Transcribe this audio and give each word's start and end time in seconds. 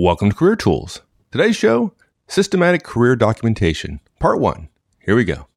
Welcome 0.00 0.30
to 0.30 0.36
Career 0.36 0.54
Tools. 0.54 1.02
Today's 1.32 1.56
show 1.56 1.92
Systematic 2.28 2.84
Career 2.84 3.16
Documentation, 3.16 3.98
Part 4.20 4.38
1. 4.38 4.68
Here 5.04 5.16
we 5.16 5.24
go. 5.24 5.48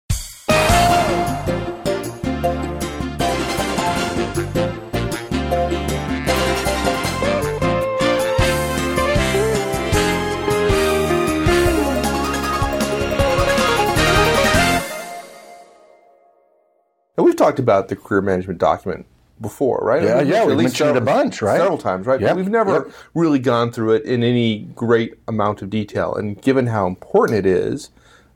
And 17.16 17.26
we've 17.28 17.36
talked 17.36 17.60
about 17.60 17.90
the 17.90 17.96
career 17.96 18.22
management 18.22 18.58
document 18.58 19.06
before, 19.42 19.80
right? 19.84 20.04
Yeah, 20.04 20.20
We've 20.20 20.28
yeah, 20.28 20.46
we 20.46 20.56
mentioned 20.56 20.90
it 20.92 20.92
a 20.92 21.00
several- 21.00 21.06
bunch, 21.06 21.42
right? 21.42 21.58
Several 21.58 21.78
times, 21.78 22.06
right? 22.06 22.20
But 22.22 22.36
we've 22.36 22.48
never 22.50 22.74
yep. 22.86 22.92
really 23.14 23.40
gone 23.40 23.72
through 23.72 23.94
it 23.94 24.04
in 24.06 24.24
any 24.24 24.60
great 24.76 25.16
amount 25.28 25.62
of 25.62 25.70
detail. 25.70 26.14
And 26.16 26.42
given 26.42 26.68
how 26.68 26.88
important 26.88 27.40
it 27.40 27.46
is 27.46 27.90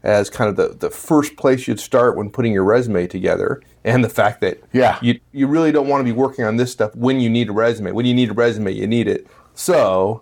as 0.03 0.29
kind 0.29 0.49
of 0.49 0.55
the, 0.55 0.75
the 0.77 0.89
first 0.91 1.35
place 1.35 1.67
you'd 1.67 1.79
start 1.79 2.15
when 2.15 2.29
putting 2.29 2.53
your 2.53 2.63
resume 2.63 3.07
together, 3.07 3.61
and 3.83 4.03
the 4.03 4.09
fact 4.09 4.41
that 4.41 4.59
Yeah. 4.73 4.97
you, 5.01 5.19
you 5.31 5.47
really 5.47 5.71
don't 5.71 5.87
want 5.87 6.01
to 6.01 6.05
be 6.05 6.11
working 6.11 6.45
on 6.45 6.57
this 6.57 6.71
stuff 6.71 6.95
when 6.95 7.19
you 7.19 7.29
need 7.29 7.49
a 7.49 7.51
resume. 7.53 7.91
When 7.91 8.05
you 8.05 8.13
need 8.13 8.29
a 8.29 8.33
resume, 8.33 8.71
you 8.71 8.85
need 8.87 9.07
it. 9.07 9.25
So 9.55 10.21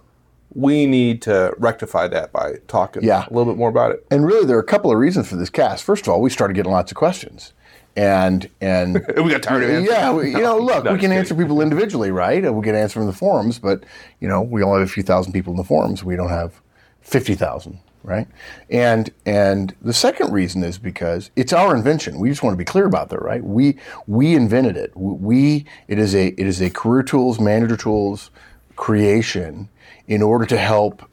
we 0.55 0.85
need 0.85 1.21
to 1.23 1.53
rectify 1.57 2.07
that 2.09 2.31
by 2.31 2.55
talking 2.67 3.03
Yeah. 3.03 3.25
a 3.25 3.33
little 3.33 3.51
bit 3.51 3.57
more 3.57 3.69
about 3.69 3.91
it. 3.91 4.05
And 4.11 4.25
really, 4.25 4.45
there 4.45 4.55
are 4.57 4.61
a 4.61 4.65
couple 4.65 4.91
of 4.91 4.97
reasons 4.97 5.27
for 5.27 5.35
this 5.35 5.49
cast. 5.49 5.83
First 5.83 6.05
of 6.07 6.13
all, 6.13 6.21
we 6.21 6.29
started 6.29 6.53
getting 6.53 6.71
lots 6.71 6.91
of 6.91 6.95
questions, 6.97 7.53
and 7.95 8.49
and 8.61 8.93
We 9.17 9.29
got 9.29 9.43
tired 9.43 9.63
of 9.63 9.69
answering. 9.69 9.85
yeah, 9.85 10.11
we, 10.11 10.31
you 10.31 10.41
know, 10.41 10.57
look, 10.69 10.85
No, 10.85 10.93
we 10.93 10.99
can 10.99 11.11
answer 11.11 11.35
people 11.35 11.61
individually, 11.61 12.11
right? 12.11 12.51
We 12.53 12.63
can 12.63 12.75
answer 12.75 12.99
in 12.99 13.07
the 13.07 13.13
forums, 13.13 13.59
but 13.59 13.83
you 14.19 14.27
know, 14.27 14.41
we 14.41 14.63
only 14.63 14.79
have 14.79 14.87
a 14.87 14.91
few 14.91 15.03
thousand 15.03 15.33
people 15.33 15.51
in 15.53 15.57
the 15.57 15.63
forums. 15.63 16.03
We 16.03 16.15
don't 16.15 16.29
have 16.29 16.59
fifty 17.01 17.35
thousand, 17.35 17.79
right? 18.03 18.27
And 18.69 19.11
and 19.25 19.75
the 19.81 19.93
second 19.93 20.31
reason 20.31 20.63
is 20.63 20.77
because 20.77 21.29
it's 21.35 21.53
our 21.53 21.75
invention. 21.75 22.19
We 22.19 22.29
just 22.29 22.41
want 22.43 22.53
to 22.53 22.57
be 22.57 22.65
clear 22.65 22.85
about 22.85 23.09
that, 23.09 23.21
right? 23.21 23.43
We 23.43 23.77
we 24.07 24.33
invented 24.35 24.75
it. 24.77 24.91
We 24.95 25.65
it 25.87 25.99
is 25.99 26.15
a 26.15 26.27
it 26.29 26.47
is 26.47 26.61
a 26.61 26.69
career 26.69 27.03
tools, 27.03 27.39
manager 27.39 27.77
tools 27.77 28.31
creation 28.75 29.69
in 30.07 30.21
order 30.21 30.45
to 30.47 30.57
help 30.57 31.07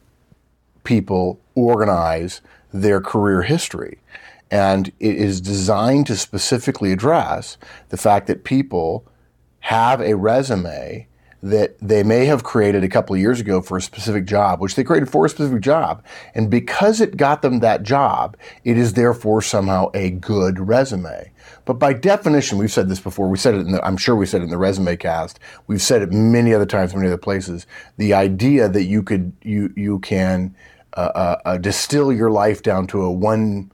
people 0.83 1.39
organize 1.55 2.41
their 2.73 2.99
career 2.99 3.43
history. 3.43 3.99
And 4.51 4.89
it 4.99 5.15
is 5.15 5.41
designed 5.41 6.07
to 6.07 6.15
specifically 6.17 6.91
address 6.91 7.57
the 7.89 7.97
fact 7.97 8.27
that 8.27 8.43
people 8.43 9.07
have 9.61 10.01
a 10.01 10.15
resume 10.15 11.07
that 11.43 11.75
they 11.79 12.03
may 12.03 12.25
have 12.25 12.43
created 12.43 12.83
a 12.83 12.89
couple 12.89 13.15
of 13.15 13.21
years 13.21 13.39
ago 13.39 13.61
for 13.61 13.77
a 13.77 13.81
specific 13.81 14.25
job, 14.25 14.61
which 14.61 14.75
they 14.75 14.83
created 14.83 15.09
for 15.09 15.25
a 15.25 15.29
specific 15.29 15.61
job. 15.61 16.03
And 16.35 16.51
because 16.51 17.01
it 17.01 17.17
got 17.17 17.41
them 17.41 17.59
that 17.59 17.81
job, 17.81 18.37
it 18.63 18.77
is 18.77 18.93
therefore 18.93 19.41
somehow 19.41 19.89
a 19.95 20.11
good 20.11 20.59
resume. 20.59 21.31
But 21.65 21.75
by 21.75 21.93
definition, 21.93 22.57
we've 22.57 22.71
said 22.71 22.89
this 22.89 22.99
before. 22.99 23.27
We 23.27 23.37
said 23.37 23.55
it 23.55 23.61
in 23.61 23.71
the, 23.71 23.83
I'm 23.83 23.97
sure 23.97 24.15
we 24.15 24.27
said 24.27 24.41
it 24.41 24.45
in 24.45 24.49
the 24.51 24.57
resume 24.57 24.95
cast. 24.97 25.39
We've 25.65 25.81
said 25.81 26.03
it 26.03 26.11
many 26.11 26.53
other 26.53 26.65
times, 26.65 26.93
many 26.93 27.07
other 27.07 27.17
places. 27.17 27.65
The 27.97 28.13
idea 28.13 28.69
that 28.69 28.83
you 28.83 29.01
could, 29.01 29.31
you, 29.41 29.73
you 29.75 29.99
can, 29.99 30.55
uh, 30.95 31.11
uh, 31.15 31.41
uh, 31.45 31.57
distill 31.57 32.11
your 32.11 32.29
life 32.29 32.61
down 32.61 32.85
to 32.87 33.01
a 33.01 33.11
one 33.11 33.71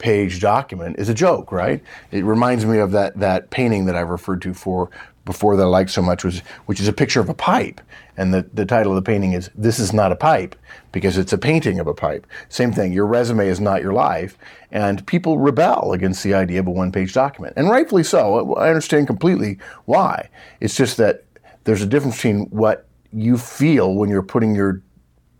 page 0.00 0.40
document 0.40 0.98
is 0.98 1.08
a 1.08 1.14
joke, 1.14 1.52
right? 1.52 1.82
It 2.10 2.24
reminds 2.24 2.66
me 2.66 2.78
of 2.78 2.90
that 2.92 3.18
that 3.20 3.50
painting 3.50 3.84
that 3.84 3.94
I 3.94 4.00
referred 4.00 4.42
to 4.42 4.54
for 4.54 4.90
before 5.24 5.56
that 5.56 5.62
I 5.62 5.66
liked 5.66 5.90
so 5.90 6.02
much 6.02 6.24
was 6.24 6.40
which 6.66 6.80
is 6.80 6.88
a 6.88 6.92
picture 6.92 7.20
of 7.20 7.28
a 7.28 7.34
pipe. 7.34 7.80
And 8.16 8.34
the, 8.34 8.42
the 8.52 8.66
title 8.66 8.92
of 8.92 8.96
the 8.96 9.08
painting 9.08 9.32
is 9.32 9.50
This 9.54 9.78
is 9.78 9.92
not 9.92 10.10
a 10.10 10.16
pipe 10.16 10.56
because 10.90 11.16
it's 11.16 11.32
a 11.32 11.38
painting 11.38 11.78
of 11.78 11.86
a 11.86 11.94
pipe. 11.94 12.26
Same 12.48 12.72
thing, 12.72 12.92
your 12.92 13.06
resume 13.06 13.46
is 13.46 13.60
not 13.60 13.82
your 13.82 13.92
life. 13.92 14.36
And 14.72 15.06
people 15.06 15.38
rebel 15.38 15.92
against 15.92 16.24
the 16.24 16.34
idea 16.34 16.60
of 16.60 16.66
a 16.66 16.70
one 16.70 16.90
page 16.90 17.12
document. 17.12 17.54
And 17.56 17.68
rightfully 17.68 18.02
so. 18.02 18.54
I 18.54 18.68
understand 18.68 19.06
completely 19.06 19.58
why. 19.84 20.28
It's 20.60 20.76
just 20.76 20.96
that 20.96 21.24
there's 21.64 21.82
a 21.82 21.86
difference 21.86 22.16
between 22.16 22.46
what 22.46 22.88
you 23.12 23.38
feel 23.38 23.94
when 23.94 24.08
you're 24.08 24.22
putting 24.22 24.54
your 24.54 24.82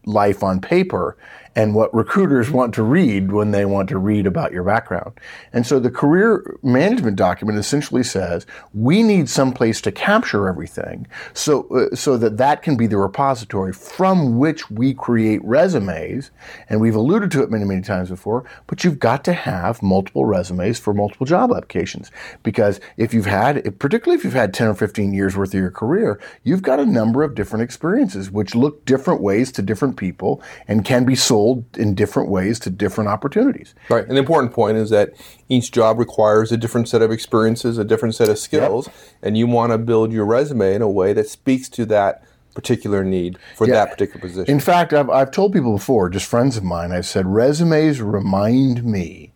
life 0.07 0.43
on 0.43 0.61
paper 0.61 1.17
and 1.57 1.75
what 1.75 1.93
recruiters 1.93 2.51
want 2.51 2.73
to 2.75 2.83
read 2.83 3.33
when 3.33 3.51
they 3.51 3.65
want 3.65 3.89
to 3.89 3.99
read 3.99 4.27
about 4.27 4.53
your 4.53 4.63
background. 4.63 5.19
And 5.53 5.67
so 5.67 5.81
the 5.81 5.91
career 5.91 6.59
management 6.63 7.17
document 7.17 7.59
essentially 7.59 8.03
says 8.03 8.47
we 8.73 9.03
need 9.03 9.29
some 9.29 9.53
place 9.53 9.81
to 9.81 9.93
capture 9.93 10.49
everything 10.49 11.07
so 11.35 11.67
uh, 11.69 11.95
so 11.95 12.17
that 12.17 12.37
that 12.37 12.63
can 12.63 12.77
be 12.77 12.87
the 12.87 12.97
repository 12.97 13.73
from 13.73 14.39
which 14.39 14.71
we 14.71 14.95
create 14.95 15.45
resumes 15.45 16.31
and 16.69 16.81
we've 16.81 16.95
alluded 16.95 17.31
to 17.31 17.43
it 17.43 17.51
many 17.51 17.65
many 17.65 17.83
times 17.83 18.11
before 18.11 18.45
but 18.67 18.85
you've 18.85 18.99
got 18.99 19.25
to 19.25 19.33
have 19.33 19.83
multiple 19.83 20.25
resumes 20.25 20.79
for 20.79 20.95
multiple 20.95 21.27
job 21.27 21.51
applications 21.51 22.11
because 22.43 22.81
if 22.97 23.13
you've 23.13 23.27
had 23.27 23.79
particularly 23.79 24.19
if 24.19 24.25
you've 24.25 24.33
had 24.33 24.55
10 24.55 24.69
or 24.69 24.75
15 24.75 25.13
years 25.13 25.37
worth 25.37 25.55
of 25.55 25.61
your 25.61 25.71
career 25.71 26.21
you've 26.45 26.63
got 26.63 26.79
a 26.79 26.87
number 26.87 27.23
of 27.23 27.35
different 27.35 27.63
experiences 27.63 28.31
which 28.31 28.55
look 28.55 28.85
different 28.85 29.21
ways 29.21 29.51
to 29.51 29.63
different 29.63 29.97
people 29.97 30.43
and 30.69 30.85
can 30.85 31.05
be 31.05 31.15
sold 31.15 31.40
in 31.77 31.95
different 31.95 32.29
ways 32.29 32.59
to 32.61 32.71
different 32.71 33.09
opportunities 33.09 33.75
Right. 33.89 34.05
And 34.07 34.17
the 34.17 34.21
important 34.21 34.53
point 34.53 34.77
is 34.77 34.91
that 34.91 35.11
each 35.49 35.73
job 35.73 35.99
requires 35.99 36.53
a 36.53 36.57
different 36.57 36.89
set 36.89 37.03
of 37.03 37.11
experiences, 37.11 37.79
a 37.79 37.85
different 37.85 38.15
set 38.15 38.29
of 38.29 38.39
skills, 38.39 38.89
and 39.23 39.37
you 39.39 39.47
want 39.47 39.73
to 39.73 39.79
build 39.79 40.13
your 40.13 40.25
resume 40.25 40.75
in 40.75 40.83
a 40.83 40.91
way 40.91 41.13
that 41.13 41.29
speaks 41.29 41.69
to 41.71 41.85
that 41.87 42.23
particular 42.55 43.05
need 43.05 43.39
for 43.57 43.67
Yeah. 43.67 43.75
that 43.75 43.91
particular 43.93 44.21
position. 44.21 44.53
In 44.53 44.61
fact, 44.61 44.93
I've, 44.93 45.09
I've 45.11 45.31
told 45.31 45.53
people 45.53 45.73
before, 45.73 46.11
just 46.11 46.27
friends 46.27 46.57
of 46.57 46.65
mine, 46.65 46.91
I've 46.93 47.07
said 47.07 47.27
resumes 47.27 48.01
remind 48.03 48.83
me 48.85 49.33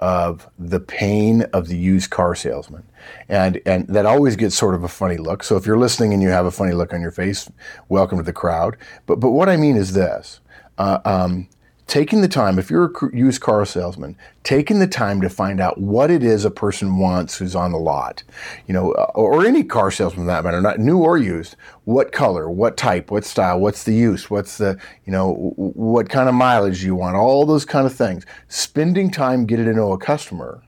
of 0.00 0.48
the 0.58 0.80
pain 0.80 1.42
of 1.52 1.68
the 1.68 1.76
used 1.76 2.10
car 2.10 2.34
salesman. 2.34 2.82
And, 3.28 3.60
and 3.64 3.86
that 3.88 4.04
always 4.06 4.34
gets 4.36 4.56
sort 4.56 4.74
of 4.74 4.82
a 4.82 4.88
funny 4.88 5.16
look. 5.16 5.44
So 5.44 5.56
if 5.56 5.66
you're 5.66 5.78
listening 5.78 6.12
and 6.12 6.22
you 6.22 6.30
have 6.30 6.46
a 6.46 6.50
funny 6.50 6.72
look 6.72 6.92
on 6.92 7.00
your 7.00 7.12
face, 7.12 7.48
welcome 7.88 8.18
to 8.18 8.24
the 8.24 8.32
crowd. 8.32 8.76
But, 9.06 9.20
but 9.20 9.30
what 9.30 9.48
I 9.48 9.56
mean 9.56 9.76
is 9.76 9.92
this. 9.92 10.40
Uh, 10.78 10.98
um, 11.04 11.48
taking 11.86 12.22
the 12.22 12.28
time, 12.28 12.58
if 12.58 12.70
you're 12.70 12.86
a 12.86 13.16
used 13.16 13.40
car 13.40 13.64
salesman, 13.64 14.16
taking 14.42 14.78
the 14.78 14.86
time 14.86 15.20
to 15.20 15.28
find 15.28 15.60
out 15.60 15.78
what 15.78 16.10
it 16.10 16.22
is 16.22 16.44
a 16.44 16.50
person 16.50 16.98
wants 16.98 17.36
who's 17.36 17.54
on 17.54 17.72
the 17.72 17.78
lot, 17.78 18.22
you 18.66 18.74
know, 18.74 18.92
uh, 18.92 19.10
or 19.14 19.44
any 19.44 19.62
car 19.62 19.90
salesman 19.90 20.24
for 20.24 20.26
that 20.26 20.44
matter, 20.44 20.60
not 20.60 20.78
new 20.78 20.98
or 20.98 21.18
used, 21.18 21.56
what 21.84 22.12
color, 22.12 22.50
what 22.50 22.76
type, 22.76 23.10
what 23.10 23.24
style, 23.24 23.60
what's 23.60 23.84
the 23.84 23.94
use, 23.94 24.30
what's 24.30 24.58
the, 24.58 24.78
you 25.04 25.12
know, 25.12 25.34
what 25.56 26.08
kind 26.08 26.28
of 26.28 26.34
mileage 26.34 26.82
you 26.82 26.94
want, 26.94 27.16
all 27.16 27.44
those 27.44 27.64
kind 27.64 27.86
of 27.86 27.94
things. 27.94 28.24
Spending 28.48 29.10
time 29.10 29.46
getting 29.46 29.66
to 29.66 29.74
know 29.74 29.92
a 29.92 29.98
customer 29.98 30.62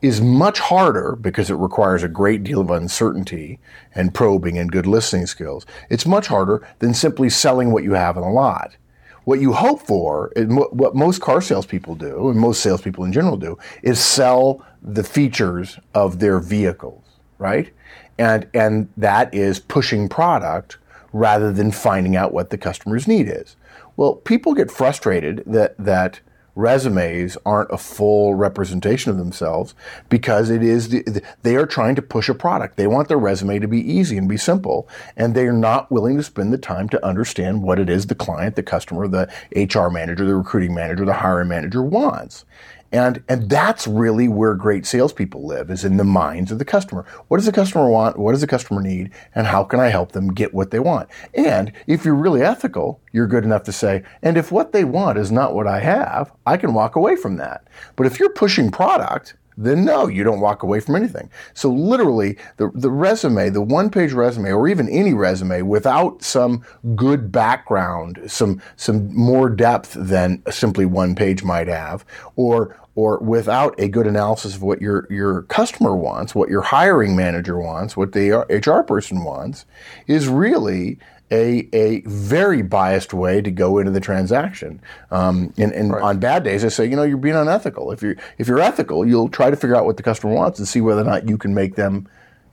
is 0.00 0.20
much 0.20 0.58
harder 0.58 1.14
because 1.14 1.48
it 1.48 1.54
requires 1.54 2.02
a 2.02 2.08
great 2.08 2.42
deal 2.42 2.60
of 2.60 2.70
uncertainty 2.70 3.60
and 3.94 4.12
probing 4.12 4.58
and 4.58 4.72
good 4.72 4.86
listening 4.86 5.26
skills. 5.26 5.64
It's 5.90 6.04
much 6.04 6.26
harder 6.26 6.66
than 6.80 6.92
simply 6.92 7.30
selling 7.30 7.70
what 7.70 7.84
you 7.84 7.92
have 7.92 8.16
in 8.16 8.24
a 8.24 8.32
lot. 8.32 8.76
What 9.24 9.40
you 9.40 9.52
hope 9.52 9.82
for, 9.82 10.32
and 10.34 10.56
what 10.56 10.94
most 10.94 11.20
car 11.20 11.40
salespeople 11.40 11.94
do, 11.94 12.28
and 12.28 12.38
most 12.38 12.60
salespeople 12.60 13.04
in 13.04 13.12
general 13.12 13.36
do, 13.36 13.56
is 13.82 14.00
sell 14.00 14.64
the 14.82 15.04
features 15.04 15.78
of 15.94 16.18
their 16.18 16.40
vehicles, 16.40 17.04
right? 17.38 17.72
And 18.18 18.48
and 18.52 18.88
that 18.96 19.32
is 19.32 19.60
pushing 19.60 20.08
product 20.08 20.78
rather 21.12 21.52
than 21.52 21.70
finding 21.70 22.16
out 22.16 22.32
what 22.32 22.50
the 22.50 22.58
customer's 22.58 23.06
need 23.06 23.28
is. 23.28 23.56
Well, 23.96 24.14
people 24.14 24.54
get 24.54 24.70
frustrated 24.70 25.42
that 25.46 25.76
that 25.78 26.20
resumes 26.54 27.36
aren't 27.46 27.70
a 27.70 27.78
full 27.78 28.34
representation 28.34 29.10
of 29.10 29.16
themselves 29.18 29.74
because 30.08 30.50
it 30.50 30.62
is 30.62 30.90
the, 30.90 31.02
the- 31.02 31.22
they 31.42 31.56
are 31.56 31.66
trying 31.66 31.94
to 31.94 32.02
push 32.02 32.28
a 32.28 32.34
product. 32.34 32.76
They 32.76 32.86
want 32.86 33.08
their 33.08 33.18
resume 33.18 33.58
to 33.58 33.68
be 33.68 33.80
easy 33.80 34.16
and 34.18 34.28
be 34.28 34.36
simple, 34.36 34.88
and 35.16 35.34
they're 35.34 35.52
not 35.52 35.90
willing 35.90 36.16
to 36.16 36.22
spend 36.22 36.52
the 36.52 36.58
time 36.58 36.88
to 36.90 37.04
understand 37.04 37.62
what 37.62 37.78
it 37.78 37.88
is 37.88 38.06
the 38.06 38.14
client, 38.14 38.56
the 38.56 38.62
customer, 38.62 39.08
the 39.08 39.28
HR 39.54 39.88
manager, 39.88 40.24
the 40.24 40.34
recruiting 40.34 40.74
manager, 40.74 41.04
the 41.04 41.14
hiring 41.14 41.48
manager 41.48 41.82
wants. 41.82 42.44
And, 42.92 43.24
and 43.28 43.48
that's 43.48 43.86
really 43.86 44.28
where 44.28 44.54
great 44.54 44.84
salespeople 44.84 45.46
live 45.46 45.70
is 45.70 45.84
in 45.84 45.96
the 45.96 46.04
minds 46.04 46.52
of 46.52 46.58
the 46.58 46.64
customer. 46.64 47.06
What 47.28 47.38
does 47.38 47.46
the 47.46 47.52
customer 47.52 47.88
want? 47.90 48.18
What 48.18 48.32
does 48.32 48.42
the 48.42 48.46
customer 48.46 48.82
need? 48.82 49.10
And 49.34 49.46
how 49.46 49.64
can 49.64 49.80
I 49.80 49.88
help 49.88 50.12
them 50.12 50.32
get 50.32 50.52
what 50.52 50.70
they 50.70 50.78
want? 50.78 51.08
And 51.34 51.72
if 51.86 52.04
you're 52.04 52.14
really 52.14 52.42
ethical, 52.42 53.00
you're 53.12 53.26
good 53.26 53.44
enough 53.44 53.62
to 53.64 53.72
say, 53.72 54.04
and 54.22 54.36
if 54.36 54.52
what 54.52 54.72
they 54.72 54.84
want 54.84 55.18
is 55.18 55.32
not 55.32 55.54
what 55.54 55.66
I 55.66 55.80
have, 55.80 56.30
I 56.46 56.58
can 56.58 56.74
walk 56.74 56.94
away 56.94 57.16
from 57.16 57.36
that. 57.36 57.66
But 57.96 58.06
if 58.06 58.20
you're 58.20 58.30
pushing 58.30 58.70
product, 58.70 59.36
then 59.56 59.84
no, 59.84 60.06
you 60.06 60.24
don't 60.24 60.40
walk 60.40 60.62
away 60.62 60.80
from 60.80 60.96
anything. 60.96 61.30
So 61.54 61.70
literally, 61.70 62.38
the, 62.56 62.70
the 62.74 62.90
resume, 62.90 63.50
the 63.50 63.60
one 63.60 63.90
page 63.90 64.12
resume, 64.12 64.50
or 64.50 64.68
even 64.68 64.88
any 64.88 65.14
resume 65.14 65.62
without 65.62 66.22
some 66.22 66.64
good 66.94 67.30
background, 67.30 68.20
some, 68.26 68.62
some 68.76 69.14
more 69.14 69.50
depth 69.50 69.92
than 69.92 70.42
simply 70.50 70.86
one 70.86 71.14
page 71.14 71.44
might 71.44 71.68
have, 71.68 72.04
or, 72.36 72.76
or 72.94 73.18
without 73.18 73.74
a 73.78 73.88
good 73.88 74.06
analysis 74.06 74.54
of 74.54 74.62
what 74.62 74.82
your, 74.82 75.06
your 75.10 75.42
customer 75.42 75.96
wants, 75.96 76.34
what 76.34 76.50
your 76.50 76.60
hiring 76.60 77.16
manager 77.16 77.58
wants, 77.58 77.96
what 77.96 78.12
the 78.12 78.30
HR 78.50 78.82
person 78.82 79.24
wants, 79.24 79.64
is 80.06 80.28
really 80.28 80.98
a, 81.32 81.66
a 81.72 82.02
very 82.02 82.60
biased 82.60 83.14
way 83.14 83.40
to 83.40 83.50
go 83.50 83.78
into 83.78 83.90
the 83.90 84.00
transaction. 84.00 84.80
Um, 85.10 85.54
and 85.56 85.72
and 85.72 85.94
on 85.94 86.18
bad 86.18 86.44
days, 86.44 86.62
I 86.64 86.68
say, 86.68 86.84
you 86.86 86.94
know, 86.94 87.04
you're 87.04 87.16
being 87.16 87.34
unethical. 87.34 87.90
If 87.90 88.02
you're 88.02 88.16
if 88.36 88.46
you're 88.46 88.60
ethical, 88.60 89.06
you'll 89.06 89.30
try 89.30 89.48
to 89.48 89.56
figure 89.56 89.74
out 89.74 89.86
what 89.86 89.96
the 89.96 90.02
customer 90.02 90.34
wants 90.34 90.58
and 90.58 90.68
see 90.68 90.82
whether 90.82 91.00
or 91.00 91.04
not 91.04 91.26
you 91.26 91.38
can 91.38 91.54
make 91.54 91.76
them 91.76 92.06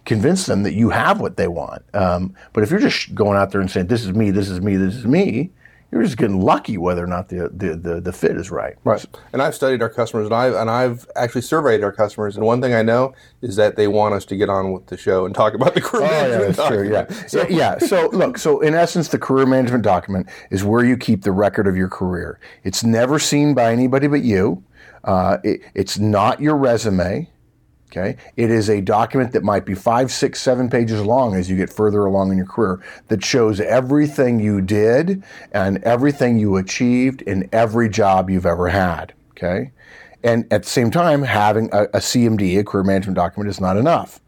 convince 0.05 0.45
them 0.45 0.63
that 0.63 0.73
you 0.73 0.89
have 0.89 1.19
what 1.19 1.35
they 1.35 1.49
want. 1.49 1.83
Um, 1.93 2.33
but 2.53 2.63
if 2.63 2.71
you're 2.71 2.79
just 2.79 3.13
going 3.13 3.37
out 3.37 3.51
there 3.51 3.59
and 3.59 3.69
saying, 3.69 3.87
"This 3.87 4.05
is 4.05 4.13
me, 4.13 4.31
this 4.31 4.49
is 4.49 4.61
me, 4.61 4.77
this 4.77 4.95
is 4.95 5.05
me," 5.05 5.51
you're 5.91 6.03
just 6.03 6.17
getting 6.17 6.39
lucky 6.41 6.77
whether 6.77 7.03
or 7.03 7.07
not 7.07 7.29
the 7.29 7.49
the, 7.53 7.75
the, 7.75 8.01
the 8.01 8.13
fit 8.13 8.37
is 8.37 8.51
right. 8.51 8.75
Right. 8.83 9.03
And 9.33 9.41
I've 9.41 9.55
studied 9.55 9.81
our 9.81 9.89
customers, 9.89 10.25
and 10.25 10.35
I've 10.35 10.53
and 10.53 10.69
I've 10.69 11.07
actually 11.15 11.41
surveyed 11.41 11.83
our 11.83 11.91
customers. 11.91 12.35
And 12.37 12.45
one 12.45 12.61
thing 12.61 12.73
I 12.73 12.81
know 12.81 13.13
is 13.41 13.55
that 13.55 13.75
they 13.75 13.87
want 13.87 14.13
us 14.13 14.25
to 14.25 14.37
get 14.37 14.49
on 14.49 14.71
with 14.71 14.87
the 14.87 14.97
show 14.97 15.25
and 15.25 15.33
talk 15.33 15.53
about 15.53 15.73
the 15.73 15.81
career 15.81 16.03
Oh, 16.03 16.11
yeah, 16.11 16.21
management 16.27 16.55
that's 16.57 16.67
true. 16.69 16.83
Yeah. 16.83 17.01
document. 17.03 17.29
So, 17.31 17.47
yeah. 17.49 17.77
So, 17.79 18.09
look, 18.13 18.37
so 18.37 18.59
in 18.59 18.75
essence, 18.75 19.07
the 19.07 19.19
career 19.19 19.45
management 19.45 19.83
document 19.83 20.27
is 20.51 20.63
where 20.63 20.83
you 20.85 20.95
keep 20.97 21.23
the 21.23 21.31
record 21.31 21.67
of 21.67 21.75
your 21.75 21.89
career. 21.89 22.39
It's 22.63 22.83
never 22.83 23.17
seen 23.19 23.53
by 23.53 23.71
anybody 23.71 24.07
but 24.07 24.21
you. 24.21 24.63
Uh, 25.05 25.37
it, 25.43 25.61
it's 25.73 25.97
not 25.97 26.39
your 26.41 26.55
resume. 26.57 27.29
Okay. 27.91 28.17
It 28.37 28.51
is 28.51 28.69
a 28.69 28.81
document 28.81 29.31
that 29.31 29.43
might 29.43 29.65
be 29.65 29.73
five, 29.73 30.11
six, 30.11 30.39
seven 30.39 30.69
pages 30.69 31.01
long 31.01 31.33
as 31.33 31.49
you 31.49 31.57
get 31.57 31.73
further 31.73 32.05
along 32.05 32.31
in 32.31 32.37
your 32.37 32.45
career 32.45 32.83
that 33.07 33.23
shows 33.23 33.59
everything 33.59 34.39
you 34.39 34.61
did 34.61 35.23
and 35.51 35.83
everything 35.83 36.37
you 36.37 36.55
achieved 36.57 37.23
in 37.23 37.49
every 37.51 37.89
job 37.89 38.29
you've 38.29 38.45
ever 38.45 38.67
had. 38.67 39.13
Okay. 39.31 39.71
And 40.23 40.45
at 40.51 40.63
the 40.63 40.69
same 40.69 40.91
time, 40.91 41.23
having 41.23 41.69
a, 41.71 41.83
a 41.85 41.97
CMD, 41.97 42.59
a 42.59 42.63
career 42.63 42.83
management 42.83 43.15
document, 43.15 43.49
is 43.49 43.59
not 43.59 43.75
enough. 43.75 44.19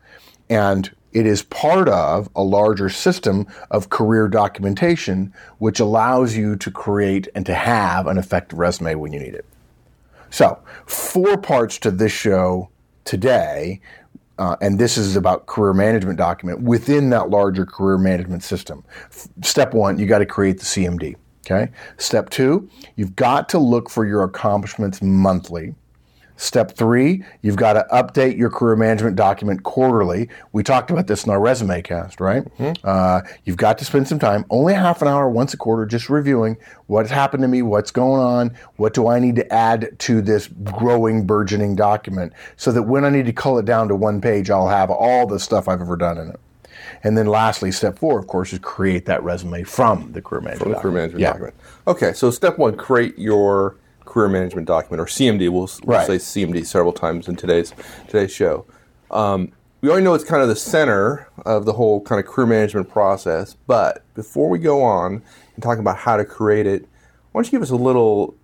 And 0.50 0.90
it 1.12 1.28
is 1.28 1.44
part 1.44 1.88
of 1.88 2.30
a 2.36 2.42
larger 2.42 2.90
system 2.90 3.46
of 3.69 3.90
career 3.90 4.28
documentation, 4.28 5.34
which 5.60 5.80
allows 5.80 6.36
you 6.36 6.56
to 6.56 6.72
create 6.72 7.28
and 7.36 7.46
to 7.46 7.54
have 7.54 8.07
an 8.07 8.18
effective 8.18 8.57
resume 8.57 8.96
when 8.96 9.14
you 9.14 9.19
need 9.19 9.36
it. 9.36 9.46
So, 10.30 10.60
four 10.86 11.38
parts 11.38 11.78
to 11.80 11.92
this 11.92 12.14
show 12.14 12.69
today, 13.12 13.81
uh, 14.40 14.56
and 14.62 14.80
this 14.80 14.98
is 14.98 15.18
about 15.18 15.46
career 15.46 15.74
management 15.74 16.18
document 16.18 16.62
within 16.62 17.10
that 17.10 17.30
larger 17.30 17.66
career 17.66 17.98
management 17.98 18.42
system. 18.42 18.86
F- 19.10 19.28
step 19.44 19.74
one, 19.74 20.00
you 20.00 20.06
got 20.06 20.19
to 20.19 20.25
create 20.25 20.60
the 20.60 20.63
CMD. 20.63 21.18
Okay. 21.46 21.69
Step 21.98 22.30
two, 22.30 22.69
you've 22.96 23.13
got 23.18 23.50
to 23.50 23.60
look 23.60 23.90
for 23.90 24.06
your 24.06 24.24
accomplishments 24.24 25.02
monthly. 25.02 25.75
Step 26.42 26.72
three, 26.72 27.24
you've 27.44 27.56
got 27.56 27.74
to 27.74 27.86
update 27.94 28.36
your 28.36 28.50
career 28.50 28.76
management 28.76 29.16
document 29.16 29.62
quarterly. 29.62 30.28
We 30.54 30.64
talked 30.64 30.90
about 30.90 31.06
this 31.06 31.24
in 31.24 31.30
our 31.30 31.40
resume 31.40 31.84
cast, 31.84 32.20
right? 32.20 32.44
Uh, 32.84 33.22
you've 33.46 33.58
got 33.58 33.78
to 33.78 33.86
spend 33.86 34.08
some 34.08 34.18
time, 34.18 34.46
only 34.50 34.74
half 34.74 35.04
an 35.04 35.08
hour 35.08 35.30
once 35.30 35.54
a 35.54 35.58
quarter, 35.58 35.86
just 35.86 36.10
reviewing 36.10 36.58
what's 36.88 37.12
happened 37.12 37.44
to 37.44 37.48
me, 37.48 37.62
what's 37.62 37.92
going 37.92 38.20
on, 38.20 38.58
what 38.78 38.96
do 38.96 39.08
I 39.08 39.20
need 39.20 39.36
to 39.36 39.54
add 39.54 40.00
to 40.00 40.20
this 40.20 40.48
growing, 40.48 41.28
burgeoning 41.28 41.76
document, 41.76 42.34
so 42.58 42.72
that 42.72 42.84
when 42.84 43.06
I 43.06 43.12
need 43.12 43.28
to 43.28 43.34
cull 43.34 43.60
it 43.60 43.66
down 43.66 43.88
to 43.90 43.96
one 43.96 44.20
page, 44.20 44.50
I'll 44.50 44.68
have 44.68 44.90
all 44.90 45.28
the 45.28 45.40
stuff 45.40 45.68
I've 45.68 45.80
ever 45.80 45.96
done 45.96 46.18
in 46.18 46.30
it. 46.30 46.40
And 47.04 47.16
then 47.16 47.28
lastly, 47.28 47.72
step 47.72 48.00
four, 48.00 48.18
of 48.18 48.26
course, 48.26 48.52
is 48.52 48.58
create 48.58 49.06
that 49.06 49.22
resume 49.22 49.62
from 49.62 50.12
the 50.14 50.24
career 50.24 50.42
management 50.42 50.64
From 50.64 50.72
the 50.72 50.80
career 50.80 50.94
management 50.94 51.22
Yeah. 51.22 51.28
document. 51.34 51.54
Okay, 51.86 52.14
so 52.14 52.32
step 52.32 52.58
one, 52.58 52.76
create 52.78 53.20
your 53.20 53.76
career 54.06 54.27
management 54.30 54.68
document 54.68 55.00
or 55.01 55.06
CMD. 55.06 55.50
We'll, 55.50 55.69
we'll 55.83 55.98
Right. 55.98 56.07
say 56.07 56.18
CMD 56.18 56.65
several 56.65 56.94
times 56.94 57.27
in 57.27 57.36
today's 57.36 57.74
today's 58.07 58.31
show. 58.31 58.65
Um, 59.09 59.51
we 59.81 59.89
already 59.89 60.03
know 60.03 60.13
it's 60.13 60.24
kind 60.24 60.42
of 60.44 60.48
the 60.48 60.56
center 60.56 61.27
of 61.45 61.65
the 61.65 61.74
whole 61.74 62.01
kind 62.01 62.19
of 62.24 62.25
career 62.31 62.45
management 62.48 62.89
process. 62.89 63.56
But 63.68 64.03
before 64.13 64.50
we 64.50 64.59
go 64.59 64.83
on 64.83 65.24
and 65.56 65.63
talk 65.63 65.80
about 65.80 65.98
how 65.98 66.18
to 66.18 66.25
create 66.25 66.68
it, 66.68 66.83
why 67.31 67.39
don't 67.39 67.45
you 67.48 67.51
give 67.51 67.62
us 67.63 67.71
a 67.71 67.75
little, 67.75 68.36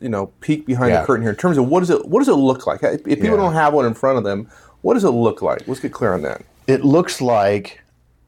you 0.00 0.08
know, 0.08 0.26
peek 0.40 0.66
behind 0.66 0.92
Yeah. 0.92 1.00
the 1.00 1.06
curtain 1.06 1.22
here 1.22 1.30
in 1.30 1.36
terms 1.36 1.56
of 1.56 1.68
what 1.68 1.80
does 1.80 1.90
it 1.90 2.06
what 2.06 2.18
does 2.20 2.28
it 2.28 2.34
look 2.34 2.66
like? 2.66 2.82
If, 2.82 3.04
people 3.04 3.24
Yeah. 3.24 3.36
don't 3.36 3.54
have 3.54 3.72
one 3.72 3.86
in 3.86 3.94
front 3.94 4.18
of 4.18 4.24
them, 4.24 4.48
what 4.82 4.94
does 4.94 5.04
it 5.04 5.10
look 5.10 5.40
like? 5.40 5.66
Let's 5.66 5.80
get 5.80 5.92
clear 5.92 6.12
on 6.12 6.22
that. 6.22 6.42
it 6.66 6.82
looks 6.84 7.20
like 7.20 7.80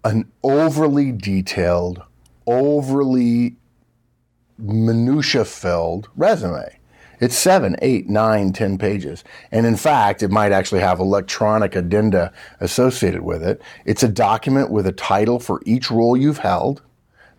an 0.05 0.31
overly 0.43 1.11
detailed, 1.11 2.03
overly 2.47 3.57
minutia 4.59 5.45
filled 5.45 6.09
resume. 6.17 6.79
It's 7.19 7.37
seven, 7.37 7.77
eight, 7.81 8.09
nine, 8.09 8.53
ten 8.53 8.77
pages. 8.77 9.25
And 9.51 9.65
in 9.65 9.77
fact, 9.77 10.23
it 10.23 10.31
might 10.31 10.53
actually 10.53 10.81
have 10.81 11.01
electronic 11.01 11.75
addenda 11.75 12.33
associated 12.61 13.23
with 13.23 13.43
it. 13.43 13.63
It's 13.87 14.03
a 14.03 14.09
document 14.09 14.71
with 14.71 14.87
a 14.87 14.93
title 14.93 15.41
for 15.41 15.63
each 15.65 15.91
role 15.91 16.17
you've 16.17 16.39
held, 16.39 16.83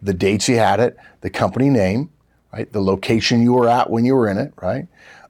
the 0.02 0.14
dates 0.14 0.50
you 0.50 0.58
had 0.58 0.80
it, 0.80 0.98
the 1.22 1.30
company 1.30 1.70
name, 1.70 2.10
right? 2.52 2.72
The 2.72 2.82
location 2.82 3.44
you 3.44 3.54
were 3.54 3.70
at 3.70 3.90
when 3.90 4.04
you 4.04 4.16
were 4.16 4.28
in 4.28 4.40
it, 4.40 4.54
right? 4.62 4.88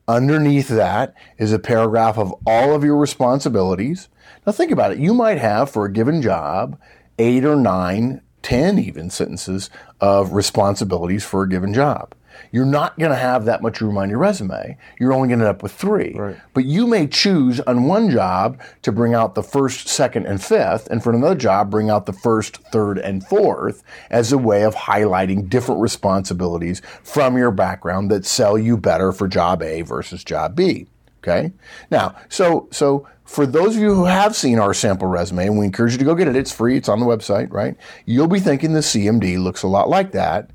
Underneath 0.07 0.69
that 0.69 1.13
is 1.37 1.51
a 1.51 1.59
paragraph 1.59 2.17
of 2.17 2.33
all 2.45 2.73
of 2.73 2.85
your 2.85 2.95
responsibilities. 2.95 4.07
Now 4.45 4.53
think 4.53 4.71
about 4.71 4.93
it. 4.93 4.99
You 4.99 5.13
might 5.13 5.39
have 5.39 5.69
for 5.69 5.83
a 5.83 5.91
given 5.91 6.21
job 6.21 6.79
eight 7.19 7.43
or 7.43 7.57
nine, 7.57 8.21
ten 8.47 8.79
even 8.79 9.09
sentences 9.09 9.69
of 9.99 10.31
responsibilities 10.31 11.25
for 11.25 11.43
a 11.43 11.49
given 11.49 11.73
job. 11.73 12.15
You're 12.49 12.63
not 12.63 12.97
going 12.97 13.11
to 13.11 13.17
have 13.17 13.43
that 13.43 13.61
much 13.61 13.81
room 13.81 13.97
on 13.97 14.09
your 14.09 14.19
resume. 14.19 14.77
You're 14.97 15.11
only 15.11 15.27
going 15.27 15.39
to 15.39 15.47
end 15.47 15.55
up 15.55 15.61
with 15.61 15.73
three. 15.73 16.13
Right. 16.13 16.37
But 16.53 16.63
you 16.63 16.87
may 16.87 17.07
choose 17.07 17.59
on 17.59 17.89
one 17.89 18.09
job 18.09 18.61
to 18.83 18.93
bring 18.93 19.13
out 19.13 19.35
the 19.35 19.43
first, 19.43 19.89
second, 19.89 20.27
and 20.27 20.41
fifth, 20.41 20.87
and 20.87 21.03
for 21.03 21.11
another 21.11 21.35
job, 21.35 21.69
bring 21.69 21.89
out 21.89 22.05
the 22.05 22.13
first, 22.13 22.55
third, 22.71 22.99
and 22.99 23.21
fourth 23.27 23.83
as 24.09 24.31
a 24.31 24.37
way 24.37 24.63
of 24.63 24.75
highlighting 24.75 25.49
different 25.49 25.81
responsibilities 25.81 26.81
from 27.03 27.35
your 27.35 27.51
background 27.51 28.09
that 28.11 28.25
sell 28.25 28.57
you 28.57 28.77
better 28.77 29.11
for 29.11 29.27
job 29.27 29.61
A 29.61 29.81
versus 29.81 30.23
job 30.23 30.55
B. 30.55 30.87
Okay. 31.27 31.51
Now, 31.91 32.15
so 32.29 32.67
so 32.71 33.07
for 33.25 33.45
those 33.45 33.75
of 33.75 33.81
you 33.81 33.93
who 33.93 34.05
have 34.05 34.35
seen 34.35 34.59
our 34.59 34.73
sample 34.73 35.07
resume, 35.07 35.47
and 35.47 35.59
we 35.59 35.65
encourage 35.65 35.91
you 35.91 35.97
to 35.97 36.05
go 36.05 36.15
get 36.15 36.29
it, 36.29 36.35
it's 36.35 36.51
free, 36.51 36.77
it's 36.77 36.87
on 36.87 36.99
the 37.01 37.05
website, 37.05 37.51
right? 37.51 37.75
You'll 38.05 38.27
be 38.27 38.39
thinking 38.39 38.71
the 38.71 38.79
CMD 38.79 39.41
looks 39.41 39.63
a 39.63 39.67
lot 39.67 39.89
like 39.89 40.13
that. 40.13 40.51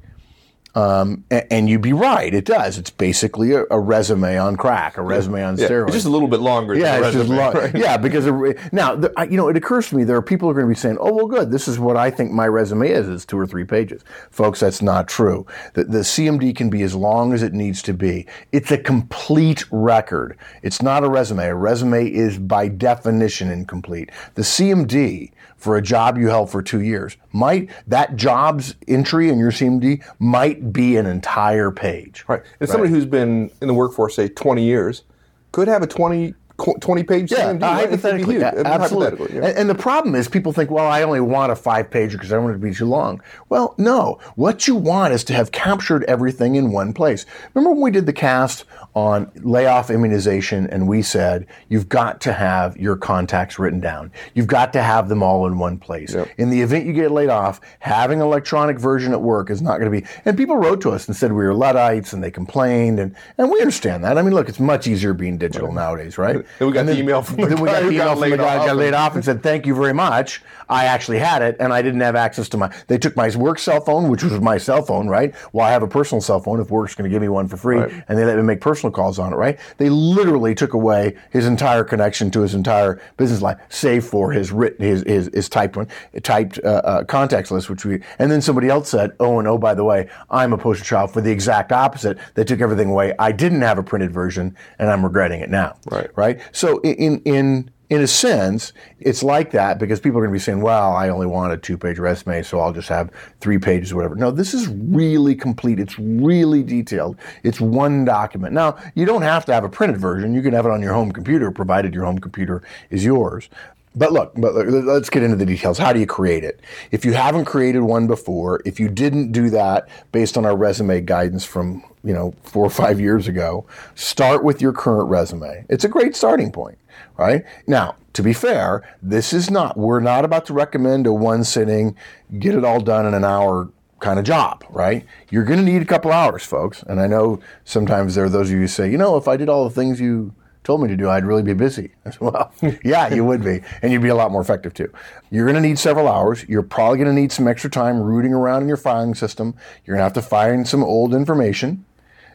Um, 0.74 1.24
a- 1.30 1.52
and, 1.52 1.68
you'd 1.68 1.82
be 1.82 1.92
right, 1.92 2.32
it 2.32 2.46
does. 2.46 2.78
It's 2.78 2.88
basically 2.90 3.52
a, 3.52 3.64
a 3.70 3.78
resume 3.78 4.38
on 4.38 4.56
crack, 4.56 4.96
a 4.96 5.02
resume 5.02 5.42
on 5.42 5.58
Yeah, 5.58 5.68
steroids. 5.68 5.88
it's 5.88 5.96
just 5.96 6.06
a 6.06 6.10
little 6.10 6.28
bit 6.28 6.40
longer. 6.40 6.74
Yeah, 6.74 6.98
than 7.00 7.04
it's 7.08 7.12
the 7.16 7.20
just 7.24 7.30
resume, 7.30 7.36
long. 7.36 7.54
right? 7.54 7.74
Yeah, 7.76 7.96
because 7.98 8.26
it, 8.26 8.72
now 8.72 8.94
the, 8.94 9.12
I- 9.16 9.24
you 9.24 9.36
know 9.36 9.48
it 9.48 9.56
occurs 9.56 9.88
to 9.90 9.96
me 9.96 10.04
there 10.04 10.16
are 10.16 10.22
people 10.22 10.46
who 10.48 10.52
are 10.52 10.54
going 10.62 10.66
to 10.66 10.70
be 10.74 10.80
saying, 10.80 10.96
"Oh, 10.98 11.12
well, 11.12 11.26
good. 11.26 11.50
This 11.50 11.68
is 11.68 11.78
what 11.78 11.96
I 11.98 12.10
think 12.10 12.32
my 12.32 12.46
resume 12.48 12.88
is. 12.90 13.08
It's 13.08 13.26
two 13.26 13.38
or 13.38 13.46
three 13.46 13.64
pages." 13.64 14.02
Folks, 14.30 14.60
that's 14.60 14.80
not 14.80 15.08
true. 15.08 15.46
The, 15.74 15.84
the 15.84 15.98
CMD 15.98 16.56
can 16.56 16.70
be 16.70 16.82
as 16.82 16.94
long 16.94 17.34
as 17.34 17.42
it 17.42 17.52
needs 17.52 17.82
to 17.82 17.92
be. 17.92 18.26
It's 18.52 18.70
a 18.70 18.78
complete 18.78 19.64
record. 19.70 20.38
It's 20.62 20.80
not 20.80 21.04
a 21.04 21.08
resume. 21.10 21.44
A 21.48 21.54
resume 21.54 22.08
is 22.08 22.38
by 22.38 22.68
definition 22.68 23.50
incomplete. 23.50 24.08
The 24.36 24.42
CMD 24.42 25.32
for 25.62 25.76
a 25.76 25.82
job 25.82 26.18
you 26.18 26.26
held 26.26 26.50
for 26.50 26.60
two 26.60 26.80
years 26.80 27.16
might 27.30 27.70
that 27.86 28.16
job's 28.16 28.74
entry 28.88 29.28
in 29.28 29.38
your 29.38 29.52
CMD 29.52 30.04
might 30.18 30.72
be 30.72 30.96
an 30.96 31.06
entire 31.06 31.70
page. 31.70 32.24
Right. 32.26 32.42
And 32.58 32.68
somebody 32.68 32.90
who's 32.90 33.06
been 33.06 33.48
in 33.60 33.68
the 33.68 33.74
workforce, 33.74 34.16
say, 34.16 34.28
20 34.28 34.64
years, 34.64 35.04
could 35.52 35.68
have 35.68 35.80
a 35.80 35.86
20, 35.86 36.34
20 36.80 37.02
page 37.02 37.30
Yeah, 37.30 37.52
CMD. 37.52 37.62
uh, 37.62 37.66
right? 37.66 37.84
It 37.84 37.90
could 37.90 38.26
be 38.26 38.32
hypothetically, 38.32 38.34
huge. 38.34 38.42
I 38.42 38.46
absolutely. 38.46 39.04
hypothetically, 39.10 39.36
yeah. 39.38 39.48
and, 39.48 39.58
and 39.58 39.70
the 39.70 39.74
problem 39.74 40.14
is, 40.14 40.28
people 40.28 40.52
think, 40.52 40.70
well, 40.70 40.86
I 40.86 41.02
only 41.02 41.20
want 41.20 41.52
a 41.52 41.56
five 41.56 41.90
pager 41.90 42.12
because 42.12 42.32
I 42.32 42.36
don't 42.36 42.44
want 42.44 42.56
it 42.56 42.58
to 42.60 42.64
be 42.64 42.74
too 42.74 42.86
long. 42.86 43.20
Well, 43.48 43.74
no. 43.78 44.18
What 44.36 44.66
you 44.68 44.74
want 44.76 45.12
is 45.14 45.24
to 45.24 45.34
have 45.34 45.52
captured 45.52 46.04
everything 46.04 46.54
in 46.54 46.72
one 46.72 46.92
place. 46.92 47.26
Remember 47.54 47.72
when 47.72 47.82
we 47.82 47.90
did 47.90 48.06
the 48.06 48.12
cast 48.12 48.64
on 48.94 49.30
layoff 49.36 49.90
immunization, 49.90 50.66
and 50.68 50.86
we 50.86 51.02
said 51.02 51.46
you've 51.68 51.88
got 51.88 52.20
to 52.22 52.32
have 52.32 52.76
your 52.76 52.96
contacts 52.96 53.58
written 53.58 53.80
down. 53.80 54.12
You've 54.34 54.46
got 54.46 54.72
to 54.74 54.82
have 54.82 55.08
them 55.08 55.22
all 55.22 55.46
in 55.46 55.58
one 55.58 55.78
place. 55.78 56.14
Yep. 56.14 56.28
In 56.38 56.50
the 56.50 56.60
event 56.60 56.86
you 56.86 56.92
get 56.92 57.10
laid 57.10 57.30
off, 57.30 57.60
having 57.78 58.20
an 58.20 58.26
electronic 58.26 58.78
version 58.78 59.12
at 59.12 59.22
work 59.22 59.50
is 59.50 59.62
not 59.62 59.78
going 59.78 59.90
to 59.90 60.00
be. 60.00 60.06
And 60.24 60.36
people 60.36 60.56
wrote 60.56 60.80
to 60.82 60.90
us 60.90 61.06
and 61.08 61.16
said 61.16 61.32
we 61.32 61.44
were 61.44 61.54
luddites, 61.54 62.12
and 62.12 62.22
they 62.22 62.30
complained, 62.30 62.98
and 63.00 63.14
and 63.38 63.50
we 63.50 63.58
understand 63.60 64.04
that. 64.04 64.18
I 64.18 64.22
mean, 64.22 64.34
look, 64.34 64.48
it's 64.48 64.60
much 64.60 64.86
easier 64.86 65.14
being 65.14 65.38
digital 65.38 65.72
nowadays, 65.72 66.18
right? 66.18 66.44
Then 66.58 66.68
we 66.68 66.74
got 66.74 66.80
And 66.80 66.88
the 66.90 66.98
email 66.98 67.22
from 67.22 67.36
the 67.36 67.46
then 67.46 67.60
we 67.60 67.68
guy 67.68 67.72
got 67.74 67.80
the 67.82 67.88
email 67.92 68.04
got 68.04 68.18
from 68.18 68.30
the 68.30 68.36
guy 68.36 68.58
who 68.60 68.66
got 68.66 68.76
laid 68.76 68.86
and- 68.88 68.96
off 68.96 69.14
and 69.14 69.24
said, 69.24 69.42
"Thank 69.42 69.66
you 69.66 69.74
very 69.74 69.92
much. 69.94 70.42
I 70.68 70.84
actually 70.86 71.18
had 71.18 71.42
it, 71.42 71.56
and 71.60 71.72
I 71.72 71.82
didn't 71.82 72.00
have 72.00 72.16
access 72.16 72.48
to 72.50 72.56
my. 72.56 72.70
They 72.86 72.96
took 72.98 73.14
my 73.16 73.28
work 73.36 73.58
cell 73.58 73.80
phone, 73.80 74.08
which 74.08 74.22
was 74.22 74.40
my 74.40 74.58
cell 74.58 74.82
phone, 74.82 75.08
right? 75.08 75.34
Well, 75.52 75.66
I 75.66 75.70
have 75.70 75.82
a 75.82 75.88
personal 75.88 76.20
cell 76.22 76.40
phone. 76.40 76.60
If 76.60 76.70
work's 76.70 76.94
going 76.94 77.10
to 77.10 77.14
give 77.14 77.20
me 77.20 77.28
one 77.28 77.48
for 77.48 77.56
free, 77.56 77.78
Right. 77.78 78.04
and 78.08 78.18
they 78.18 78.24
let 78.24 78.36
me 78.36 78.42
make 78.42 78.60
personal 78.60 78.90
calls 78.92 79.18
on 79.18 79.32
it, 79.32 79.36
right? 79.36 79.58
They 79.78 79.90
literally 79.90 80.54
took 80.54 80.72
away 80.72 81.14
his 81.30 81.46
entire 81.46 81.84
connection 81.84 82.30
to 82.32 82.40
his 82.40 82.54
entire 82.54 83.00
business 83.16 83.42
life, 83.42 83.58
save 83.68 84.04
for 84.04 84.32
his 84.32 84.50
written, 84.52 84.84
his 84.86 85.02
his, 85.02 85.30
his 85.34 85.48
typed 85.48 85.76
one, 85.76 85.88
typed 86.22 86.58
uh, 86.64 86.68
uh, 86.84 87.04
contacts 87.04 87.50
list, 87.50 87.68
which 87.68 87.84
we. 87.84 88.00
And 88.18 88.30
then 88.30 88.40
somebody 88.40 88.68
else 88.68 88.88
said, 88.88 89.12
"Oh, 89.20 89.38
and 89.38 89.48
oh, 89.48 89.58
by 89.58 89.74
the 89.74 89.84
way, 89.84 90.08
I'm 90.30 90.52
a 90.52 90.58
poster 90.58 90.84
child 90.84 91.10
for 91.12 91.20
the 91.20 91.30
exact 91.30 91.72
opposite. 91.72 92.18
They 92.34 92.44
took 92.44 92.60
everything 92.60 92.88
away. 92.90 93.12
I 93.18 93.32
didn't 93.32 93.62
have 93.62 93.78
a 93.78 93.82
printed 93.82 94.10
version, 94.12 94.56
and 94.78 94.90
I'm 94.90 95.04
regretting 95.04 95.40
it 95.40 95.50
now." 95.50 95.74
Right. 95.90 96.08
Right. 96.16 96.31
So 96.52 96.80
in 96.80 97.20
in 97.24 97.70
in 97.92 98.00
a 98.00 98.06
sense, 98.06 98.72
it's 99.00 99.22
like 99.22 99.50
that 99.50 99.78
because 99.78 100.00
people 100.00 100.18
are 100.18 100.22
going 100.22 100.32
to 100.32 100.38
be 100.38 100.42
saying, 100.42 100.62
well, 100.62 100.94
I 100.94 101.10
only 101.10 101.26
want 101.26 101.52
a 101.52 101.58
two 101.58 101.76
page 101.76 101.98
resume, 101.98 102.42
so 102.42 102.58
I'll 102.58 102.72
just 102.72 102.88
have 102.88 103.10
three 103.40 103.58
pages 103.58 103.92
or 103.92 103.96
whatever. 103.96 104.14
No, 104.14 104.30
this 104.30 104.54
is 104.54 104.66
really 104.68 105.34
complete. 105.34 105.78
It's 105.78 105.98
really 105.98 106.62
detailed. 106.62 107.18
It's 107.42 107.60
one 107.60 108.06
document. 108.06 108.54
Now, 108.54 108.78
you 108.94 109.04
don't 109.04 109.20
have 109.20 109.44
to 109.44 109.52
have 109.52 109.62
a 109.62 109.68
printed 109.68 109.98
version. 109.98 110.34
You 110.34 110.40
can 110.40 110.54
have 110.54 110.64
it 110.64 110.72
on 110.72 110.80
your 110.80 110.94
home 110.94 111.12
computer, 111.12 111.50
provided 111.50 111.92
your 111.92 112.06
home 112.06 112.18
computer 112.18 112.62
is 112.88 113.04
yours. 113.04 113.50
But 113.94 114.12
look, 114.12 114.32
but 114.36 114.54
let's 114.54 115.10
get 115.10 115.22
into 115.22 115.36
the 115.36 115.44
details. 115.44 115.76
How 115.76 115.92
do 115.92 116.00
you 116.00 116.06
create 116.06 116.44
it? 116.44 116.60
If 116.90 117.04
you 117.04 117.12
haven't 117.12 117.44
created 117.44 117.80
one 117.80 118.06
before, 118.06 118.62
if 118.64 118.80
you 118.80 118.88
didn't 118.88 119.32
do 119.32 119.50
that 119.50 119.88
based 120.12 120.38
on 120.38 120.46
our 120.46 120.56
resume 120.56 121.02
guidance 121.02 121.44
from, 121.44 121.84
you 122.02 122.14
know, 122.14 122.34
four 122.42 122.64
or 122.64 122.70
five 122.70 122.98
years 123.00 123.28
ago, 123.28 123.66
start 123.94 124.44
with 124.44 124.62
your 124.62 124.72
current 124.72 125.10
resume. 125.10 125.66
It's 125.68 125.84
a 125.84 125.88
great 125.88 126.16
starting 126.16 126.50
point, 126.50 126.78
right? 127.18 127.44
Now, 127.66 127.96
to 128.14 128.22
be 128.22 128.32
fair, 128.32 128.82
this 129.02 129.34
is 129.34 129.50
not, 129.50 129.76
we're 129.76 130.00
not 130.00 130.24
about 130.24 130.46
to 130.46 130.54
recommend 130.54 131.06
a 131.06 131.12
one 131.12 131.44
sitting, 131.44 131.94
get 132.38 132.54
it 132.54 132.64
all 132.64 132.80
done 132.80 133.04
in 133.04 133.12
an 133.12 133.24
hour 133.24 133.70
kind 134.00 134.18
of 134.18 134.24
job, 134.24 134.64
right? 134.70 135.04
You're 135.30 135.44
going 135.44 135.64
to 135.64 135.70
need 135.70 135.82
a 135.82 135.86
couple 135.86 136.12
hours, 136.12 136.44
folks. 136.44 136.82
And 136.82 136.98
I 136.98 137.06
know 137.06 137.40
sometimes 137.64 138.14
there 138.14 138.24
are 138.24 138.30
those 138.30 138.48
of 138.48 138.54
you 138.54 138.60
who 138.60 138.66
say, 138.68 138.90
you 138.90 138.98
know, 138.98 139.16
if 139.16 139.28
I 139.28 139.36
did 139.36 139.48
all 139.48 139.64
the 139.64 139.74
things 139.74 140.00
you 140.00 140.34
told 140.64 140.80
me 140.80 140.88
to 140.88 140.96
do, 140.96 141.08
I'd 141.08 141.24
really 141.24 141.42
be 141.42 141.54
busy. 141.54 141.92
I 142.06 142.10
said, 142.10 142.20
well, 142.20 142.52
yeah, 142.84 143.12
you 143.12 143.24
would 143.24 143.44
be. 143.44 143.60
And 143.82 143.92
you'd 143.92 144.02
be 144.02 144.08
a 144.08 144.14
lot 144.14 144.30
more 144.30 144.40
effective 144.40 144.74
too. 144.74 144.92
You're 145.30 145.46
going 145.46 145.60
to 145.60 145.66
need 145.66 145.78
several 145.78 146.08
hours. 146.08 146.44
You're 146.48 146.62
probably 146.62 146.98
going 146.98 147.14
to 147.14 147.20
need 147.20 147.32
some 147.32 147.48
extra 147.48 147.70
time 147.70 148.00
rooting 148.00 148.32
around 148.32 148.62
in 148.62 148.68
your 148.68 148.76
filing 148.76 149.14
system. 149.14 149.54
You're 149.84 149.96
going 149.96 150.00
to 150.00 150.04
have 150.04 150.12
to 150.14 150.22
find 150.22 150.66
some 150.66 150.82
old 150.82 151.14
information. 151.14 151.84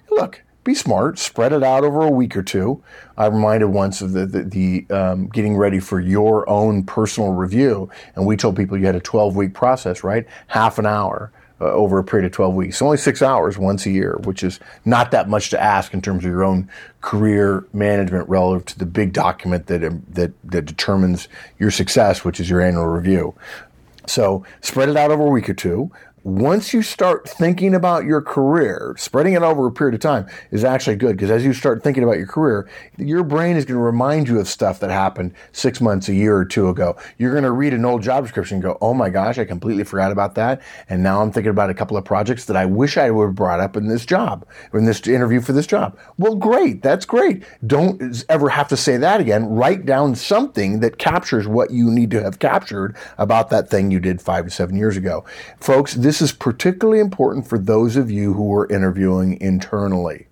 Look, 0.09 0.43
be 0.63 0.73
smart, 0.73 1.17
spread 1.17 1.53
it 1.53 1.63
out 1.63 1.85
over 1.85 2.01
a 2.01 2.11
week 2.11 2.35
or 2.35 2.43
two. 2.43 2.83
I 3.17 3.27
reminded 3.27 3.67
once 3.67 4.01
of 4.01 4.11
the, 4.11 4.25
the, 4.25 4.43
the 4.43 4.93
um, 4.93 5.27
getting 5.27 5.55
ready 5.55 5.79
for 5.79 5.99
your 6.01 6.47
own 6.49 6.83
personal 6.83 7.31
review, 7.31 7.89
and 8.15 8.25
we 8.25 8.35
told 8.35 8.57
people 8.57 8.77
you 8.77 8.85
had 8.85 8.95
a 8.95 8.99
12 8.99 9.37
week 9.37 9.53
process, 9.53 10.03
right? 10.03 10.25
Half 10.47 10.77
an 10.77 10.85
hour 10.85 11.31
uh, 11.59 11.65
over 11.65 11.97
a 11.97 12.03
period 12.03 12.25
of 12.25 12.31
12 12.31 12.55
weeks. 12.55 12.81
only 12.81 12.97
six 12.97 13.21
hours 13.21 13.57
once 13.57 13.85
a 13.85 13.89
year, 13.89 14.17
which 14.23 14.43
is 14.43 14.59
not 14.85 15.11
that 15.11 15.27
much 15.27 15.49
to 15.49 15.61
ask 15.61 15.93
in 15.93 16.01
terms 16.01 16.23
of 16.23 16.29
your 16.29 16.43
own 16.43 16.69
career 17.01 17.65
management 17.73 18.27
relative 18.29 18.65
to 18.65 18.79
the 18.79 18.85
big 18.85 19.13
document 19.13 19.67
that, 19.67 19.83
um, 19.83 20.05
that, 20.09 20.31
that 20.43 20.65
determines 20.65 21.27
your 21.59 21.71
success, 21.71 22.23
which 22.23 22.39
is 22.39 22.49
your 22.49 22.61
annual 22.61 22.85
review. 22.85 23.33
So 24.05 24.45
spread 24.61 24.89
it 24.89 24.95
out 24.95 25.11
over 25.11 25.25
a 25.25 25.29
week 25.29 25.49
or 25.49 25.53
two 25.53 25.91
once 26.27 26.73
you 26.73 26.81
start 26.81 27.25
thinking 27.29 27.73
about 27.73 28.03
your 28.03 28.21
career, 28.21 28.93
spreading 28.97 29.31
it 29.31 29.41
over 29.41 29.65
a 29.65 29.71
period 29.71 29.95
of 29.95 30.01
time 30.01 30.27
is 30.51 30.65
actually 30.65 30.97
good 30.97 31.15
because 31.15 31.31
as 31.31 31.45
you 31.45 31.53
start 31.53 31.81
thinking 31.81 32.03
about 32.03 32.17
your 32.17 32.27
career, 32.27 32.69
your 32.97 33.23
brain 33.23 33.55
is 33.55 33.63
going 33.63 33.77
to 33.77 33.81
remind 33.81 34.27
you 34.27 34.37
of 34.37 34.45
stuff 34.45 34.81
that 34.81 34.89
happened 34.89 35.33
six 35.53 35.79
months, 35.79 36.09
a 36.09 36.13
year 36.13 36.35
or 36.35 36.43
two 36.43 36.67
ago. 36.67 36.97
You're 37.17 37.31
going 37.31 37.45
to 37.45 37.51
read 37.51 37.73
an 37.73 37.85
old 37.85 38.03
job 38.03 38.25
description 38.25 38.55
and 38.55 38.63
go, 38.63 38.77
oh 38.81 38.93
my 38.93 39.09
gosh, 39.09 39.37
I 39.37 39.45
completely 39.45 39.85
forgot 39.85 40.11
about 40.11 40.35
that. 40.35 40.61
And 40.89 41.01
now 41.01 41.21
I'm 41.21 41.31
thinking 41.31 41.49
about 41.49 41.69
a 41.69 41.73
couple 41.73 41.95
of 41.95 42.03
projects 42.03 42.43
that 42.45 42.57
I 42.57 42.65
wish 42.65 42.97
I 42.97 43.09
would 43.09 43.27
have 43.27 43.35
brought 43.35 43.61
up 43.61 43.77
in 43.77 43.87
this 43.87 44.05
job 44.05 44.45
in 44.73 44.83
this 44.83 45.07
interview 45.07 45.39
for 45.39 45.53
this 45.53 45.65
job. 45.65 45.97
Well, 46.17 46.35
great. 46.35 46.81
That's 46.81 47.05
great. 47.05 47.45
Don't 47.65 48.25
ever 48.27 48.49
have 48.49 48.67
to 48.67 48.75
say 48.75 48.97
that 48.97 49.21
again. 49.21 49.45
Write 49.45 49.85
down 49.85 50.13
something 50.13 50.81
that 50.81 50.97
captures 50.97 51.47
what 51.47 51.71
you 51.71 51.89
need 51.89 52.11
to 52.11 52.21
have 52.21 52.39
captured 52.39 52.97
about 53.17 53.49
that 53.51 53.69
thing 53.69 53.91
you 53.91 54.01
did 54.01 54.21
five 54.21 54.43
to 54.43 54.51
seven 54.51 54.75
years 54.75 54.97
ago. 54.97 55.23
Folks, 55.61 55.93
this 55.93 56.16
this 56.17 56.31
is 56.31 56.35
particularly 56.35 56.99
important 56.99 57.47
for 57.47 57.59
those 57.59 57.95
of 57.95 58.09
you 58.09 58.33
who 58.33 58.51
are 58.51 58.67
interviewing 58.71 59.39
internally 59.39 60.26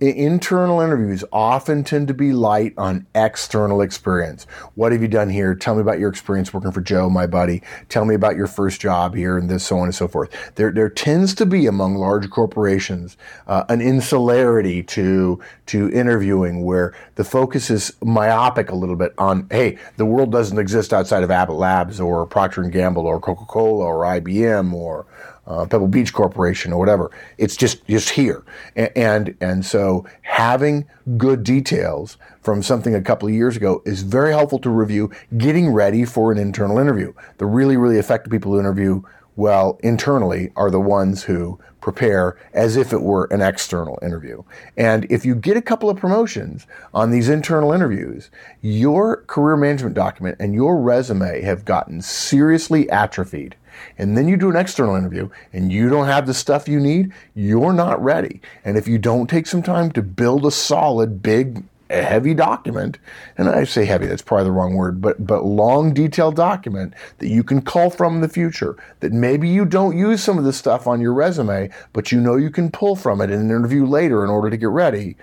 internal 0.00 0.80
interviews 0.80 1.24
often 1.32 1.84
tend 1.84 2.08
to 2.08 2.14
be 2.14 2.32
light 2.32 2.74
on 2.76 3.06
external 3.14 3.80
experience. 3.80 4.46
What 4.74 4.92
have 4.92 5.02
you 5.02 5.08
done 5.08 5.30
here? 5.30 5.54
Tell 5.54 5.74
me 5.74 5.80
about 5.80 5.98
your 5.98 6.10
experience 6.10 6.52
working 6.52 6.72
for 6.72 6.80
Joe, 6.80 7.08
my 7.08 7.26
buddy. 7.26 7.62
Tell 7.88 8.04
me 8.04 8.14
about 8.14 8.36
your 8.36 8.46
first 8.46 8.80
job 8.80 9.14
here 9.14 9.38
and 9.38 9.48
this, 9.48 9.64
so 9.64 9.78
on 9.78 9.84
and 9.84 9.94
so 9.94 10.08
forth. 10.08 10.30
There, 10.56 10.72
there 10.72 10.88
tends 10.88 11.34
to 11.36 11.46
be 11.46 11.66
among 11.66 11.94
large 11.96 12.28
corporations 12.30 13.16
uh, 13.46 13.64
an 13.68 13.80
insularity 13.80 14.82
to, 14.82 15.40
to 15.66 15.90
interviewing 15.90 16.64
where 16.64 16.94
the 17.14 17.24
focus 17.24 17.70
is 17.70 17.92
myopic 18.02 18.70
a 18.70 18.74
little 18.74 18.96
bit 18.96 19.14
on, 19.18 19.46
hey, 19.50 19.78
the 19.96 20.06
world 20.06 20.32
doesn't 20.32 20.58
exist 20.58 20.92
outside 20.92 21.22
of 21.22 21.30
Abbott 21.30 21.56
Labs 21.56 22.00
or 22.00 22.26
Procter 22.26 22.62
& 22.62 22.70
Gamble 22.70 23.06
or 23.06 23.20
Coca-Cola 23.20 23.84
or 23.84 24.02
IBM 24.02 24.72
or, 24.72 25.06
uh, 25.46 25.66
Pebble 25.66 25.88
Beach 25.88 26.12
Corporation 26.12 26.72
or 26.72 26.78
whatever. 26.78 27.10
It's 27.38 27.56
just 27.56 27.86
just 27.86 28.10
here, 28.10 28.44
and, 28.76 28.90
and 28.96 29.36
and 29.40 29.66
so 29.66 30.06
having 30.22 30.86
good 31.16 31.44
details 31.44 32.16
from 32.42 32.62
something 32.62 32.94
a 32.94 33.02
couple 33.02 33.28
of 33.28 33.34
years 33.34 33.56
ago 33.56 33.82
is 33.84 34.02
very 34.02 34.32
helpful 34.32 34.58
to 34.60 34.70
review. 34.70 35.10
Getting 35.36 35.70
ready 35.70 36.04
for 36.04 36.32
an 36.32 36.38
internal 36.38 36.78
interview. 36.78 37.12
The 37.38 37.46
really 37.46 37.76
really 37.76 37.98
effective 37.98 38.30
people 38.30 38.52
who 38.52 38.60
interview 38.60 39.02
well 39.36 39.78
internally 39.82 40.52
are 40.56 40.70
the 40.70 40.80
ones 40.80 41.24
who 41.24 41.58
prepare 41.80 42.38
as 42.54 42.76
if 42.76 42.92
it 42.92 43.02
were 43.02 43.24
an 43.26 43.42
external 43.42 43.98
interview. 44.00 44.42
And 44.76 45.06
if 45.10 45.24
you 45.24 45.34
get 45.34 45.56
a 45.56 45.62
couple 45.62 45.90
of 45.90 45.98
promotions 45.98 46.66
on 46.94 47.10
these 47.10 47.28
internal 47.28 47.72
interviews, 47.72 48.30
your 48.62 49.18
career 49.26 49.56
management 49.56 49.94
document 49.94 50.36
and 50.40 50.54
your 50.54 50.80
resume 50.80 51.42
have 51.42 51.64
gotten 51.64 52.00
seriously 52.00 52.88
atrophied 52.88 53.56
and 53.98 54.16
then 54.16 54.28
you 54.28 54.36
do 54.36 54.50
an 54.50 54.56
external 54.56 54.96
interview 54.96 55.28
and 55.52 55.72
you 55.72 55.88
don't 55.88 56.06
have 56.06 56.26
the 56.26 56.34
stuff 56.34 56.68
you 56.68 56.80
need, 56.80 57.12
you're 57.34 57.72
not 57.72 58.02
ready. 58.02 58.40
And 58.64 58.76
if 58.76 58.88
you 58.88 58.98
don't 58.98 59.28
take 59.28 59.46
some 59.46 59.62
time 59.62 59.90
to 59.92 60.02
build 60.02 60.44
a 60.46 60.50
solid, 60.50 61.22
big, 61.22 61.64
heavy 61.90 62.34
document, 62.34 62.98
and 63.36 63.48
I 63.48 63.64
say 63.64 63.84
heavy, 63.84 64.06
that's 64.06 64.22
probably 64.22 64.44
the 64.44 64.52
wrong 64.52 64.74
word, 64.74 65.00
but, 65.00 65.26
but 65.26 65.44
long, 65.44 65.92
detailed 65.92 66.36
document 66.36 66.94
that 67.18 67.28
you 67.28 67.44
can 67.44 67.62
call 67.62 67.90
from 67.90 68.16
in 68.16 68.20
the 68.20 68.28
future, 68.28 68.76
that 69.00 69.12
maybe 69.12 69.48
you 69.48 69.64
don't 69.64 69.96
use 69.96 70.22
some 70.22 70.38
of 70.38 70.44
the 70.44 70.52
stuff 70.52 70.86
on 70.86 71.00
your 71.00 71.12
resume, 71.12 71.70
but 71.92 72.10
you 72.10 72.20
know 72.20 72.36
you 72.36 72.50
can 72.50 72.70
pull 72.70 72.96
from 72.96 73.20
it 73.20 73.30
in 73.30 73.40
an 73.40 73.50
interview 73.50 73.86
later 73.86 74.24
in 74.24 74.30
order 74.30 74.50
to 74.50 74.56
get 74.56 74.68
ready. 74.68 75.16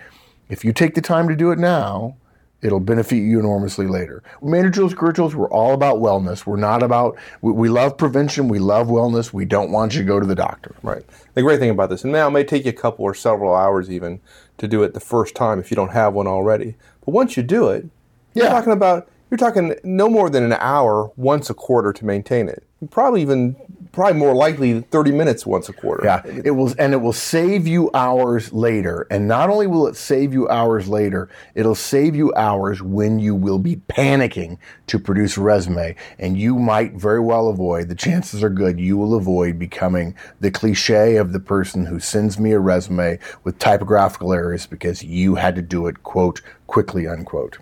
If 0.50 0.63
you 0.63 0.74
take 0.74 0.96
the 0.96 1.01
time 1.01 1.27
to 1.30 1.36
do 1.36 1.51
it 1.51 1.60
now, 1.60 2.15
It'll 2.62 2.80
benefit 2.80 3.15
you 3.15 3.39
enormously 3.39 3.88
later. 3.88 4.22
Managers, 4.41 4.94
Gurgels, 4.94 5.34
we're 5.34 5.50
all 5.50 5.74
about 5.74 5.98
wellness. 5.98 6.46
We're 6.46 6.58
not 6.58 6.84
about, 6.84 7.18
we, 7.41 7.51
we, 7.53 7.70
love 7.70 7.98
prevention. 7.98 8.48
We 8.48 8.60
love 8.60 8.88
wellness. 8.88 9.34
We 9.34 9.46
don't 9.46 9.72
want 9.72 9.96
you 9.96 10.01
to 10.01 10.06
go 10.06 10.20
to 10.20 10.27
the 10.27 10.36
doctor. 10.36 10.75
Right. 10.84 11.03
The 11.34 11.41
great 11.41 11.60
thing 11.60 11.72
about 11.72 11.89
this, 11.89 12.03
and 12.03 12.13
now 12.13 12.27
it 12.27 12.32
may 12.32 12.44
take 12.44 12.65
you 12.65 12.70
a 12.70 12.74
couple 12.74 13.03
or 13.03 13.15
several 13.15 13.56
hours 13.56 13.89
even 13.89 14.22
to 14.62 14.68
do 14.68 14.84
it 14.84 14.94
the 14.94 15.00
first 15.00 15.36
time 15.36 15.60
if 15.60 15.72
you 15.72 15.75
don't 15.75 15.91
have 15.91 16.13
one 16.13 16.27
already. 16.27 16.75
But 17.03 17.12
once 17.12 17.36
you 17.36 17.44
do 17.44 17.70
it, 17.70 17.88
you're 18.34 18.48
talking 18.48 18.72
about, 18.72 19.10
you're 19.30 19.38
talking 19.38 19.75
no 19.84 20.08
more 20.08 20.30
than 20.30 20.44
an 20.44 20.53
hour 20.53 21.12
once 21.15 21.50
a 21.50 21.53
quarter 21.53 21.91
to 21.91 22.06
maintain 22.06 22.48
it. 22.48 22.63
Probably 22.89 23.21
even 23.21 23.55
probably 23.91 24.17
more 24.17 24.33
likely 24.33 24.81
30 24.81 25.11
minutes 25.11 25.45
once 25.45 25.69
a 25.69 25.73
quarter. 25.73 26.05
Yeah, 26.05 26.21
it 26.25 26.51
will, 26.51 26.73
and 26.79 26.93
it 26.93 26.97
will 26.97 27.13
save 27.13 27.67
you 27.67 27.89
hours 27.93 28.53
later. 28.53 29.07
And 29.11 29.27
not 29.27 29.50
only 29.50 29.67
will 29.67 29.88
it 29.88 29.95
save 29.95 30.33
you 30.33 30.47
hours 30.50 30.88
later, 30.88 31.29
it'll 31.55 31.75
save 31.75 32.15
you 32.15 32.33
hours 32.35 32.81
when 32.81 33.19
you 33.19 33.35
will 33.35 33.59
be 33.59 33.77
panicking 33.77 34.57
to 34.88 35.00
produce 35.00 35.38
a 35.38 35.41
resume. 35.41 35.95
And 36.19 36.38
you 36.38 36.57
might 36.57 36.93
very 36.93 37.19
well 37.19 37.50
avoid, 37.50 37.89
the 37.89 37.95
chances 37.95 38.43
are 38.43 38.50
good, 38.50 38.79
you 38.79 38.97
will 38.97 39.15
avoid 39.15 39.59
becoming 39.59 40.15
the 40.39 40.51
cliche 40.51 41.17
of 41.17 41.33
the 41.33 41.39
person 41.39 41.85
who 41.85 42.00
sends 42.00 42.39
me 42.39 42.51
a 42.51 42.59
resume 42.59 43.19
with 43.43 43.59
typographical 43.59 44.33
errors 44.33 44.65
because 44.65 45.03
you 45.03 45.35
had 45.35 45.55
to 45.55 45.61
do 45.61 45.88
it, 45.88 46.03
quote, 46.03 46.41
quickly, 46.67 47.07
unquote. 47.07 47.57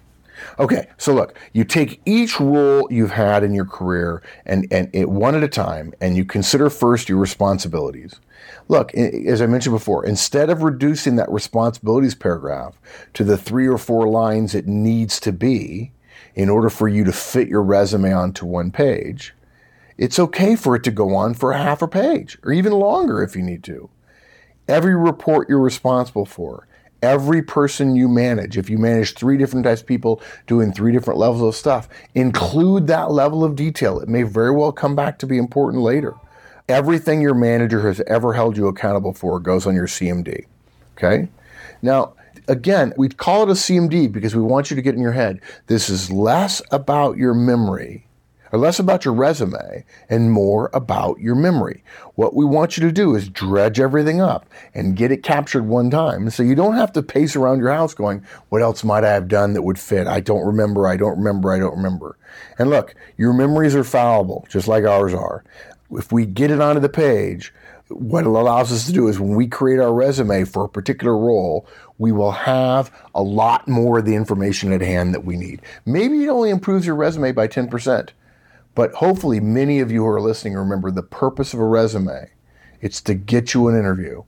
Okay, 0.57 0.87
so 0.97 1.13
look, 1.13 1.37
you 1.53 1.63
take 1.63 2.01
each 2.05 2.39
role 2.39 2.87
you've 2.91 3.11
had 3.11 3.43
in 3.43 3.53
your 3.53 3.65
career 3.65 4.23
and, 4.45 4.67
and 4.71 4.89
it 4.93 5.09
one 5.09 5.35
at 5.35 5.43
a 5.43 5.47
time, 5.47 5.93
and 6.01 6.15
you 6.15 6.25
consider 6.25 6.69
first 6.69 7.09
your 7.09 7.17
responsibilities. 7.17 8.19
Look, 8.67 8.93
as 8.93 9.41
I 9.41 9.47
mentioned 9.47 9.75
before, 9.75 10.05
instead 10.05 10.49
of 10.49 10.63
reducing 10.63 11.15
that 11.15 11.31
responsibilities 11.31 12.15
paragraph 12.15 12.79
to 13.15 13.23
the 13.23 13.37
three 13.37 13.67
or 13.67 13.77
four 13.77 14.07
lines 14.07 14.55
it 14.55 14.67
needs 14.67 15.19
to 15.21 15.31
be 15.31 15.91
in 16.35 16.49
order 16.49 16.69
for 16.69 16.87
you 16.87 17.03
to 17.03 17.11
fit 17.11 17.47
your 17.47 17.63
resume 17.63 18.13
onto 18.13 18.45
one 18.45 18.71
page, 18.71 19.33
it's 19.97 20.19
okay 20.19 20.55
for 20.55 20.75
it 20.75 20.83
to 20.83 20.91
go 20.91 21.15
on 21.15 21.33
for 21.33 21.51
a 21.51 21.57
half 21.57 21.81
a 21.81 21.87
page 21.87 22.37
or 22.43 22.53
even 22.53 22.71
longer 22.71 23.21
if 23.21 23.35
you 23.35 23.41
need 23.41 23.63
to. 23.65 23.89
Every 24.67 24.95
report 24.95 25.49
you're 25.49 25.59
responsible 25.59 26.25
for, 26.25 26.67
every 27.01 27.41
person 27.41 27.95
you 27.95 28.07
manage, 28.07 28.57
if 28.57 28.69
you 28.69 28.77
manage 28.77 29.13
three 29.13 29.37
different 29.37 29.65
types 29.65 29.81
of 29.81 29.87
people 29.87 30.21
doing 30.47 30.71
three 30.71 30.91
different 30.91 31.19
levels 31.19 31.41
of 31.41 31.55
stuff, 31.55 31.89
include 32.15 32.87
that 32.87 33.11
level 33.11 33.43
of 33.43 33.55
detail. 33.55 33.99
It 33.99 34.09
may 34.09 34.23
very 34.23 34.51
well 34.51 34.71
come 34.71 34.95
back 34.95 35.19
to 35.19 35.27
be 35.27 35.37
important 35.37 35.83
later. 35.83 36.15
Everything 36.67 37.21
your 37.21 37.33
manager 37.33 37.81
has 37.87 37.99
ever 38.01 38.33
held 38.33 38.57
you 38.57 38.67
accountable 38.67 39.13
for 39.13 39.39
goes 39.39 39.65
on 39.65 39.75
your 39.75 39.87
CMD. 39.87 40.45
Okay? 40.97 41.27
Now, 41.81 42.13
again, 42.47 42.93
we 42.97 43.09
call 43.09 43.43
it 43.43 43.49
a 43.49 43.53
CMD 43.53 44.11
because 44.11 44.35
we 44.35 44.41
want 44.41 44.69
you 44.69 44.75
to 44.75 44.81
get 44.81 44.95
in 44.95 45.01
your 45.01 45.13
head. 45.13 45.41
This 45.67 45.89
is 45.89 46.11
less 46.11 46.61
about 46.71 47.17
your 47.17 47.33
memory 47.33 48.05
or 48.51 48.59
less 48.59 48.79
about 48.79 49.05
your 49.05 49.13
resume 49.13 49.85
and 50.09 50.31
more 50.31 50.69
about 50.73 51.19
your 51.19 51.35
memory. 51.35 51.83
What 52.15 52.35
we 52.35 52.45
want 52.45 52.77
you 52.77 52.85
to 52.87 52.91
do 52.91 53.15
is 53.15 53.29
dredge 53.29 53.79
everything 53.79 54.21
up 54.21 54.45
and 54.73 54.95
get 54.95 55.11
it 55.11 55.23
captured 55.23 55.65
one 55.65 55.89
time. 55.89 56.29
So 56.29 56.43
you 56.43 56.55
don't 56.55 56.75
have 56.75 56.91
to 56.93 57.03
pace 57.03 57.35
around 57.35 57.59
your 57.59 57.71
house 57.71 57.93
going, 57.93 58.23
what 58.49 58.61
else 58.61 58.83
might 58.83 59.03
I 59.03 59.13
have 59.13 59.27
done 59.27 59.53
that 59.53 59.63
would 59.63 59.79
fit? 59.79 60.07
I 60.07 60.19
don't 60.19 60.45
remember. 60.45 60.87
I 60.87 60.97
don't 60.97 61.17
remember. 61.17 61.51
I 61.51 61.59
don't 61.59 61.77
remember. 61.77 62.17
And 62.57 62.69
look, 62.69 62.95
your 63.17 63.33
memories 63.33 63.75
are 63.75 63.83
fallible, 63.83 64.45
just 64.49 64.67
like 64.67 64.83
ours 64.83 65.13
are. 65.13 65.43
If 65.91 66.11
we 66.11 66.25
get 66.25 66.51
it 66.51 66.61
onto 66.61 66.81
the 66.81 66.89
page, 66.89 67.53
what 67.89 68.23
it 68.23 68.27
allows 68.27 68.71
us 68.71 68.85
to 68.85 68.93
do 68.93 69.07
is 69.07 69.19
when 69.19 69.35
we 69.35 69.47
create 69.47 69.79
our 69.79 69.93
resume 69.93 70.45
for 70.45 70.63
a 70.63 70.69
particular 70.69 71.17
role, 71.17 71.67
we 71.97 72.11
will 72.11 72.31
have 72.31 72.91
a 73.15 73.23
lot 73.23 73.67
more 73.67 73.99
of 73.99 74.05
the 74.05 74.15
information 74.15 74.71
at 74.71 74.81
hand 74.81 75.13
that 75.13 75.25
we 75.25 75.35
need. 75.35 75.61
Maybe 75.85 76.23
it 76.23 76.29
only 76.29 76.51
improves 76.51 76.85
your 76.85 76.95
resume 76.95 77.31
by 77.31 77.47
10%, 77.47 78.09
but 78.75 78.93
hopefully 78.93 79.39
many 79.39 79.79
of 79.79 79.91
you 79.91 80.03
who 80.03 80.07
are 80.07 80.21
listening 80.21 80.55
remember 80.55 80.91
the 80.91 81.03
purpose 81.03 81.53
of 81.53 81.59
a 81.59 81.65
resume. 81.65 82.29
It's 82.81 83.01
to 83.01 83.13
get 83.13 83.53
you 83.53 83.67
an 83.67 83.77
interview. 83.77 84.23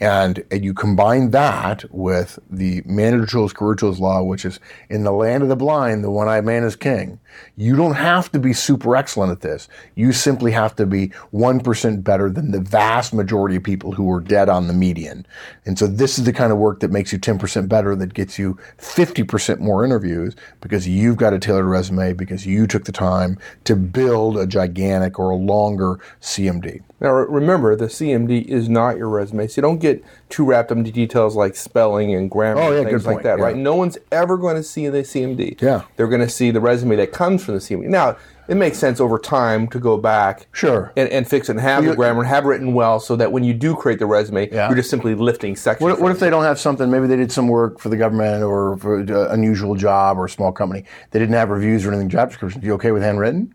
And, 0.00 0.44
and 0.50 0.64
you 0.64 0.74
combine 0.74 1.30
that 1.30 1.84
with 1.90 2.38
the 2.50 2.82
career 2.82 3.74
tools 3.74 4.00
law, 4.00 4.22
which 4.22 4.44
is 4.44 4.58
in 4.90 5.04
the 5.04 5.12
land 5.12 5.42
of 5.42 5.48
the 5.48 5.56
blind, 5.56 6.02
the 6.02 6.10
one 6.10 6.28
eyed 6.28 6.44
man 6.44 6.64
is 6.64 6.76
king. 6.76 7.20
You 7.56 7.76
don't 7.76 7.94
have 7.94 8.30
to 8.32 8.38
be 8.38 8.52
super 8.52 8.96
excellent 8.96 9.32
at 9.32 9.40
this. 9.40 9.68
You 9.94 10.12
simply 10.12 10.50
have 10.52 10.74
to 10.76 10.86
be 10.86 11.08
1% 11.32 12.04
better 12.04 12.28
than 12.28 12.50
the 12.50 12.60
vast 12.60 13.14
majority 13.14 13.56
of 13.56 13.62
people 13.62 13.92
who 13.92 14.10
are 14.10 14.20
dead 14.20 14.48
on 14.48 14.66
the 14.66 14.74
median. 14.74 15.26
And 15.64 15.78
so 15.78 15.86
this 15.86 16.18
is 16.18 16.24
the 16.24 16.32
kind 16.32 16.52
of 16.52 16.58
work 16.58 16.80
that 16.80 16.90
makes 16.90 17.12
you 17.12 17.18
10% 17.18 17.68
better, 17.68 17.94
that 17.96 18.14
gets 18.14 18.38
you 18.38 18.58
50% 18.78 19.60
more 19.60 19.84
interviews 19.84 20.34
because 20.60 20.88
you've 20.88 21.16
got 21.16 21.32
a 21.32 21.38
tailored 21.38 21.66
resume, 21.66 22.12
because 22.12 22.46
you 22.46 22.66
took 22.66 22.84
the 22.84 22.92
time 22.92 23.38
to 23.64 23.76
build 23.76 24.36
a 24.36 24.46
gigantic 24.46 25.18
or 25.18 25.30
a 25.30 25.36
longer 25.36 26.00
CMD. 26.20 26.82
Now 27.00 27.10
remember, 27.12 27.74
the 27.76 27.86
CMD 27.86 28.44
is 28.46 28.68
not 28.68 28.96
your 28.96 29.08
resume, 29.08 29.46
so 29.48 29.58
you 29.58 29.62
don't 29.62 29.78
get 29.78 30.02
too 30.28 30.44
wrapped 30.44 30.70
up 30.70 30.78
into 30.78 30.92
details 30.92 31.34
like 31.36 31.56
spelling 31.56 32.14
and 32.14 32.30
grammar 32.30 32.60
Oh, 32.60 32.70
yeah, 32.72 32.80
and 32.80 32.88
things 32.88 33.04
like 33.04 33.22
that, 33.24 33.38
yeah. 33.38 33.44
right? 33.44 33.56
No 33.56 33.74
one's 33.74 33.98
ever 34.12 34.36
going 34.38 34.56
to 34.56 34.62
see 34.62 34.88
the 34.88 34.98
CMD. 34.98 35.60
Yeah. 35.60 35.82
They're 35.96 36.06
going 36.08 36.20
to 36.20 36.28
see 36.28 36.50
the 36.50 36.60
resume 36.60 36.96
that 36.96 37.12
comes 37.12 37.44
from 37.44 37.54
the 37.54 37.60
CMD. 37.60 37.88
Now, 37.88 38.16
it 38.46 38.56
makes 38.56 38.78
sense 38.78 39.00
over 39.00 39.18
time 39.18 39.66
to 39.68 39.78
go 39.80 39.96
back 39.96 40.46
Sure. 40.52 40.92
and, 40.96 41.08
and 41.08 41.26
fix 41.26 41.48
it 41.48 41.52
and 41.52 41.60
have 41.60 41.82
Well, 41.82 41.92
the 41.92 41.96
grammar 41.96 42.20
and 42.20 42.28
have 42.28 42.44
written 42.44 42.74
well 42.74 43.00
so 43.00 43.16
that 43.16 43.32
when 43.32 43.42
you 43.42 43.54
do 43.54 43.74
create 43.74 43.98
the 43.98 44.06
resume, 44.06 44.50
Yeah. 44.50 44.68
you're 44.68 44.76
just 44.76 44.90
simply 44.90 45.14
lifting 45.14 45.56
sections. 45.56 45.90
What, 45.90 46.00
what 46.00 46.12
if 46.12 46.20
they 46.20 46.30
don't 46.30 46.44
have 46.44 46.58
something? 46.60 46.90
Maybe 46.90 47.06
they 47.06 47.16
did 47.16 47.32
some 47.32 47.48
work 47.48 47.80
for 47.80 47.88
the 47.88 47.96
government 47.96 48.42
or 48.44 48.76
for 48.76 49.00
an 49.00 49.10
unusual 49.10 49.74
job 49.74 50.18
or 50.18 50.26
a 50.26 50.30
small 50.30 50.52
company. 50.52 50.84
They 51.10 51.18
didn't 51.18 51.34
have 51.34 51.48
reviews 51.50 51.84
or 51.86 51.88
anything, 51.90 52.08
job 52.10 52.28
descriptions. 52.28 52.62
You 52.64 52.74
okay 52.74 52.92
with 52.92 53.02
handwritten? 53.02 53.54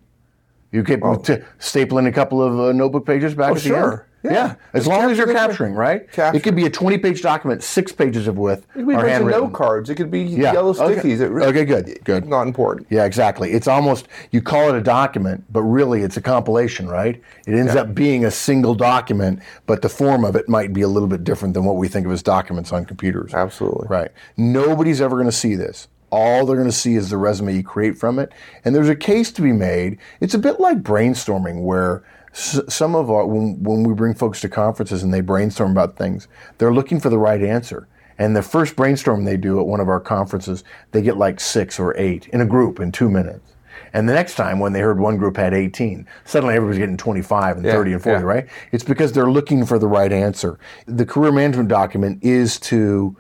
You 0.72 0.82
okay 0.82 0.98
with 0.98 1.24
t- 1.24 1.38
stapling 1.60 2.08
a 2.08 2.12
couple 2.12 2.42
of 2.44 2.60
uh, 2.60 2.72
notebook 2.74 3.06
pages 3.06 3.34
back 3.34 3.50
Oh, 3.52 3.56
at 3.56 3.62
the 3.62 3.68
sure. 3.70 3.92
end? 3.92 4.02
Yeah. 4.22 4.56
As 4.74 4.84
Just 4.84 4.88
long 4.88 5.10
as 5.10 5.18
you're 5.18 5.32
capturing, 5.32 5.74
right? 5.74 6.12
Capture. 6.12 6.38
It 6.38 6.44
could 6.44 6.56
be 6.56 6.66
a 6.66 6.70
20 6.70 6.98
page 6.98 7.22
document, 7.22 7.64
six 7.64 7.94
pages 7.94 8.28
of 8.28 8.38
width 8.38 8.66
It 8.76 8.80
could 8.80 8.88
be 8.88 8.94
a 8.94 8.98
are 8.98 9.00
bunch 9.00 9.06
of 9.06 9.12
handwritten. 9.14 9.42
note 9.46 9.54
cards. 9.54 9.90
It 9.90 9.96
could 9.96 10.12
be 10.12 10.20
Yeah. 10.24 10.52
yellow 10.52 10.72
Okay. 10.72 10.96
stickies. 11.00 11.22
It 11.22 11.30
really- 11.32 11.48
Okay, 11.48 11.64
good, 11.66 12.00
good. 12.04 12.28
Not 12.28 12.46
important. 12.46 12.88
Yeah, 12.90 13.06
exactly. 13.06 13.52
It's 13.54 13.68
almost 13.68 14.10
you 14.32 14.42
call 14.42 14.70
it 14.70 14.76
a 14.76 14.82
document, 14.82 15.46
but 15.50 15.62
really 15.64 16.02
it's 16.04 16.18
a 16.18 16.22
compilation, 16.22 16.90
right? 16.90 17.20
It 17.48 17.54
ends 17.56 17.76
up 17.76 17.96
being 17.96 18.26
a 18.26 18.32
single 18.32 18.76
document, 18.76 19.40
but 19.66 19.82
the 19.82 19.90
form 19.90 20.26
of 20.26 20.36
it 20.36 20.50
might 20.50 20.74
be 20.74 20.82
a 20.82 20.88
little 20.90 21.08
bit 21.08 21.24
different 21.24 21.54
than 21.54 21.64
what 21.64 21.78
we 21.78 21.88
think 21.88 22.06
of 22.06 22.12
as 22.12 22.22
documents 22.22 22.74
on 22.74 22.84
computers. 22.86 23.34
Absolutely. 23.34 23.88
Right. 23.90 24.12
Nobody's 24.36 25.00
ever 25.02 25.16
going 25.16 25.28
to 25.28 25.32
see 25.32 25.56
this. 25.56 25.88
All 26.12 26.46
they're 26.46 26.58
going 26.58 26.70
to 26.70 26.76
see 26.76 26.96
is 26.96 27.10
the 27.10 27.18
resume 27.18 27.56
you 27.56 27.64
create 27.64 27.98
from 27.98 28.20
it. 28.20 28.32
And 28.66 28.76
there's 28.76 28.90
a 28.90 28.96
case 28.96 29.32
to 29.34 29.42
be 29.42 29.52
made. 29.52 29.98
It's 30.20 30.34
a 30.34 30.40
bit 30.40 30.60
like 30.60 30.82
brainstorming 30.82 31.64
where 31.64 32.04
s- 32.32 32.62
some 32.68 32.96
of 32.96 33.10
our, 33.10 33.26
when, 33.26 33.62
when 33.62 33.84
we 33.84 33.94
bring 33.94 34.14
folks 34.14 34.42
to 34.42 34.50
conferences 34.50 35.04
and 35.04 35.14
they 35.14 35.22
brainstorm 35.22 35.72
about 35.72 35.98
things, 35.98 36.28
they're 36.58 36.74
looking 36.74 37.00
for 37.00 37.10
the 37.10 37.20
right 37.20 37.42
answer. 37.42 37.88
And 38.18 38.36
the 38.36 38.42
first 38.42 38.76
brainstorm 38.76 39.24
they 39.24 39.38
do 39.38 39.60
at 39.60 39.66
one 39.66 39.80
of 39.80 39.88
our 39.88 40.02
conferences, 40.02 40.64
they 40.92 41.02
get 41.02 41.18
like 41.18 41.40
six 41.40 41.80
or 41.80 41.96
eight 41.98 42.28
in 42.28 42.42
a 42.42 42.46
group 42.46 42.80
in 42.80 42.92
two 42.92 43.10
minutes. 43.10 43.54
And 43.94 44.08
the 44.08 44.14
next 44.14 44.36
time 44.36 44.60
when 44.60 44.74
they 44.74 44.82
heard 44.82 45.00
one 45.00 45.18
group 45.18 45.38
had 45.38 45.54
18, 45.54 46.06
suddenly 46.26 46.56
everybody's 46.56 46.80
getting 46.80 46.98
25 46.98 47.58
and 47.58 47.66
30 47.66 47.94
and 47.94 48.04
40, 48.04 48.20
yeah. 48.20 48.26
right? 48.26 48.48
It's 48.72 48.84
because 48.84 49.14
they're 49.14 49.32
looking 49.32 49.66
for 49.66 49.80
the 49.80 49.88
right 49.88 50.12
answer. 50.12 50.60
The 50.86 51.06
career 51.06 51.32
management 51.32 51.70
document 51.70 52.24
is 52.24 52.60
to 52.62 53.16